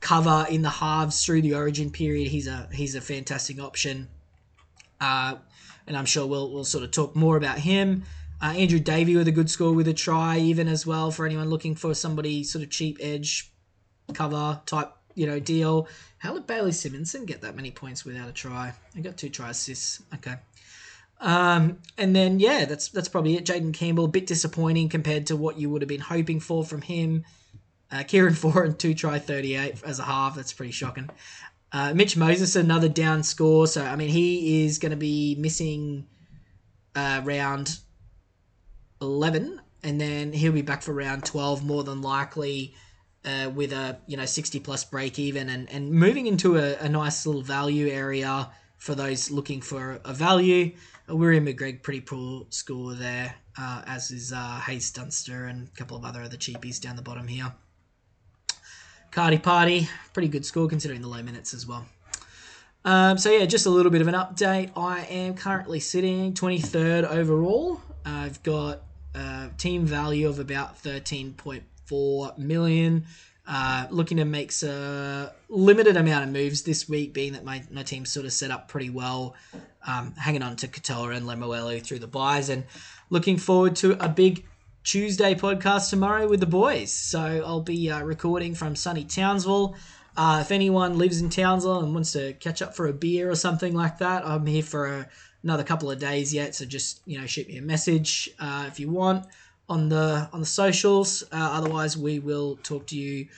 cover 0.00 0.46
in 0.50 0.62
the 0.62 0.70
halves 0.70 1.24
through 1.24 1.42
the 1.42 1.54
Origin 1.54 1.90
period, 1.90 2.28
he's 2.28 2.46
a 2.46 2.68
he's 2.72 2.94
a 2.94 3.00
fantastic 3.00 3.60
option. 3.60 4.08
Uh, 5.00 5.36
and 5.86 5.96
I'm 5.96 6.04
sure 6.04 6.26
we'll 6.26 6.50
we'll 6.52 6.64
sort 6.64 6.84
of 6.84 6.90
talk 6.90 7.16
more 7.16 7.36
about 7.36 7.58
him. 7.58 8.04
Uh, 8.42 8.54
Andrew 8.56 8.78
Davey 8.78 9.16
with 9.16 9.28
a 9.28 9.32
good 9.32 9.50
score 9.50 9.72
with 9.72 9.88
a 9.88 9.94
try, 9.94 10.38
even 10.38 10.66
as 10.66 10.86
well 10.86 11.10
for 11.10 11.26
anyone 11.26 11.50
looking 11.50 11.74
for 11.74 11.94
somebody 11.94 12.42
sort 12.42 12.64
of 12.64 12.70
cheap 12.70 12.98
edge 13.00 13.52
cover 14.14 14.60
type 14.66 14.92
you 15.14 15.26
know 15.26 15.38
deal. 15.38 15.88
How 16.18 16.34
did 16.34 16.46
Bailey 16.46 16.70
Simonsson 16.70 17.26
get 17.26 17.42
that 17.42 17.56
many 17.56 17.70
points 17.70 18.04
without 18.04 18.28
a 18.28 18.32
try? 18.32 18.72
I 18.96 19.00
got 19.00 19.16
two 19.16 19.28
try 19.28 19.50
assists. 19.50 20.02
Okay. 20.14 20.36
Um, 21.20 21.78
and 21.98 22.16
then 22.16 22.40
yeah, 22.40 22.64
that's 22.64 22.88
that's 22.88 23.08
probably 23.08 23.36
it. 23.36 23.44
Jayden 23.44 23.74
Campbell, 23.74 24.06
a 24.06 24.08
bit 24.08 24.26
disappointing 24.26 24.88
compared 24.88 25.26
to 25.26 25.36
what 25.36 25.58
you 25.58 25.68
would 25.70 25.82
have 25.82 25.88
been 25.88 26.00
hoping 26.00 26.40
for 26.40 26.64
from 26.64 26.82
him. 26.82 27.24
Uh, 27.92 28.02
Kieran 28.04 28.34
Foran 28.34 28.78
two 28.78 28.94
try 28.94 29.18
thirty 29.18 29.56
eight 29.56 29.82
as 29.84 29.98
a 29.98 30.04
half. 30.04 30.36
That's 30.36 30.52
pretty 30.52 30.72
shocking. 30.72 31.10
Uh, 31.72 31.92
Mitch 31.94 32.16
Moses 32.16 32.56
another 32.56 32.88
down 32.88 33.22
score. 33.22 33.66
So 33.66 33.84
I 33.84 33.96
mean 33.96 34.08
he 34.08 34.64
is 34.64 34.78
going 34.78 34.90
to 34.90 34.96
be 34.96 35.36
missing 35.38 36.06
uh, 36.94 37.20
round 37.24 37.78
eleven, 39.00 39.60
and 39.82 40.00
then 40.00 40.32
he'll 40.32 40.52
be 40.52 40.62
back 40.62 40.82
for 40.82 40.92
round 40.92 41.24
twelve 41.24 41.64
more 41.64 41.84
than 41.84 42.02
likely. 42.02 42.74
Uh, 43.22 43.50
with 43.54 43.70
a 43.70 43.98
you 44.06 44.16
know 44.16 44.24
60 44.24 44.60
plus 44.60 44.82
break 44.84 45.18
even 45.18 45.50
and, 45.50 45.68
and 45.68 45.90
moving 45.90 46.26
into 46.26 46.56
a, 46.56 46.76
a 46.76 46.88
nice 46.88 47.26
little 47.26 47.42
value 47.42 47.86
area 47.88 48.50
for 48.78 48.94
those 48.94 49.30
looking 49.30 49.60
for 49.60 50.00
a 50.06 50.12
value. 50.14 50.72
William 51.06 51.46
McGregor, 51.46 51.82
pretty 51.82 52.00
poor 52.00 52.46
score 52.50 52.94
there, 52.94 53.34
uh, 53.58 53.82
as 53.86 54.10
is 54.10 54.32
uh, 54.32 54.60
Haze 54.60 54.90
Dunster 54.90 55.46
and 55.46 55.68
a 55.68 55.70
couple 55.76 55.96
of 55.96 56.04
other 56.04 56.22
other 56.22 56.36
cheapies 56.36 56.80
down 56.80 56.96
the 56.96 57.02
bottom 57.02 57.28
here. 57.28 57.52
Cardi 59.10 59.38
Party, 59.38 59.88
pretty 60.12 60.28
good 60.28 60.46
score 60.46 60.68
considering 60.68 61.02
the 61.02 61.08
low 61.08 61.22
minutes 61.22 61.52
as 61.52 61.66
well. 61.66 61.84
Um, 62.84 63.18
so 63.18 63.30
yeah, 63.30 63.44
just 63.44 63.66
a 63.66 63.70
little 63.70 63.92
bit 63.92 64.00
of 64.00 64.08
an 64.08 64.14
update. 64.14 64.70
I 64.76 65.00
am 65.02 65.34
currently 65.34 65.80
sitting 65.80 66.32
23rd 66.32 67.04
overall. 67.04 67.82
I've 68.06 68.42
got 68.42 68.82
a 69.14 69.50
team 69.56 69.86
value 69.86 70.28
of 70.28 70.38
about 70.38 70.82
13.4 70.82 72.38
million. 72.38 73.06
Uh, 73.52 73.86
looking 73.90 74.18
to 74.18 74.24
make 74.24 74.52
a 74.62 75.32
limited 75.48 75.96
amount 75.96 76.22
of 76.22 76.30
moves 76.30 76.62
this 76.62 76.88
week, 76.88 77.12
being 77.12 77.32
that 77.32 77.44
my, 77.44 77.64
my 77.72 77.82
team's 77.82 78.12
sort 78.12 78.24
of 78.24 78.32
set 78.32 78.50
up 78.52 78.68
pretty 78.68 78.90
well, 78.90 79.34
um, 79.86 80.12
hanging 80.14 80.42
on 80.42 80.54
to 80.54 80.68
Katoa 80.68 81.16
and 81.16 81.26
Lemuelu 81.26 81.82
through 81.82 81.98
the 81.98 82.06
buys, 82.06 82.48
and 82.48 82.64
looking 83.08 83.38
forward 83.38 83.74
to 83.76 84.02
a 84.04 84.08
big 84.08 84.46
Tuesday 84.84 85.34
podcast 85.34 85.90
tomorrow 85.90 86.28
with 86.28 86.38
the 86.40 86.46
boys. 86.46 86.92
So 86.92 87.42
I'll 87.44 87.60
be 87.60 87.90
uh, 87.90 88.02
recording 88.02 88.54
from 88.54 88.76
sunny 88.76 89.04
Townsville. 89.04 89.74
Uh, 90.16 90.38
if 90.42 90.50
anyone 90.50 90.98
lives 90.98 91.20
in 91.20 91.28
Townsville 91.28 91.80
and 91.80 91.92
wants 91.92 92.12
to 92.12 92.34
catch 92.34 92.62
up 92.62 92.76
for 92.76 92.86
a 92.86 92.92
beer 92.92 93.30
or 93.30 93.34
something 93.34 93.74
like 93.74 93.98
that, 93.98 94.24
I'm 94.24 94.46
here 94.46 94.62
for 94.62 94.86
a, 94.86 95.08
another 95.42 95.64
couple 95.64 95.90
of 95.90 95.98
days 95.98 96.32
yet. 96.32 96.54
So 96.54 96.64
just 96.64 97.00
you 97.06 97.20
know 97.20 97.26
shoot 97.26 97.48
me 97.48 97.58
a 97.58 97.62
message 97.62 98.30
uh, 98.38 98.64
if 98.68 98.80
you 98.80 98.90
want 98.90 99.26
on 99.68 99.88
the 99.88 100.28
on 100.32 100.40
the 100.40 100.46
socials. 100.46 101.22
Uh, 101.32 101.36
otherwise, 101.36 101.96
we 101.96 102.18
will 102.18 102.58
talk 102.62 102.86
to 102.88 102.96
you 102.96 103.28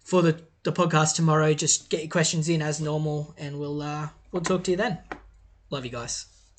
for 0.00 0.22
the, 0.22 0.40
the 0.62 0.72
podcast 0.72 1.16
tomorrow. 1.16 1.52
Just 1.52 1.90
get 1.90 2.00
your 2.00 2.10
questions 2.10 2.48
in 2.48 2.62
as 2.62 2.80
normal, 2.80 3.34
and 3.36 3.58
we'll 3.58 3.82
uh, 3.82 4.08
we'll 4.32 4.42
talk 4.42 4.64
to 4.64 4.70
you 4.70 4.76
then. 4.76 4.98
Love 5.70 5.84
you 5.84 5.90
guys. 5.90 6.33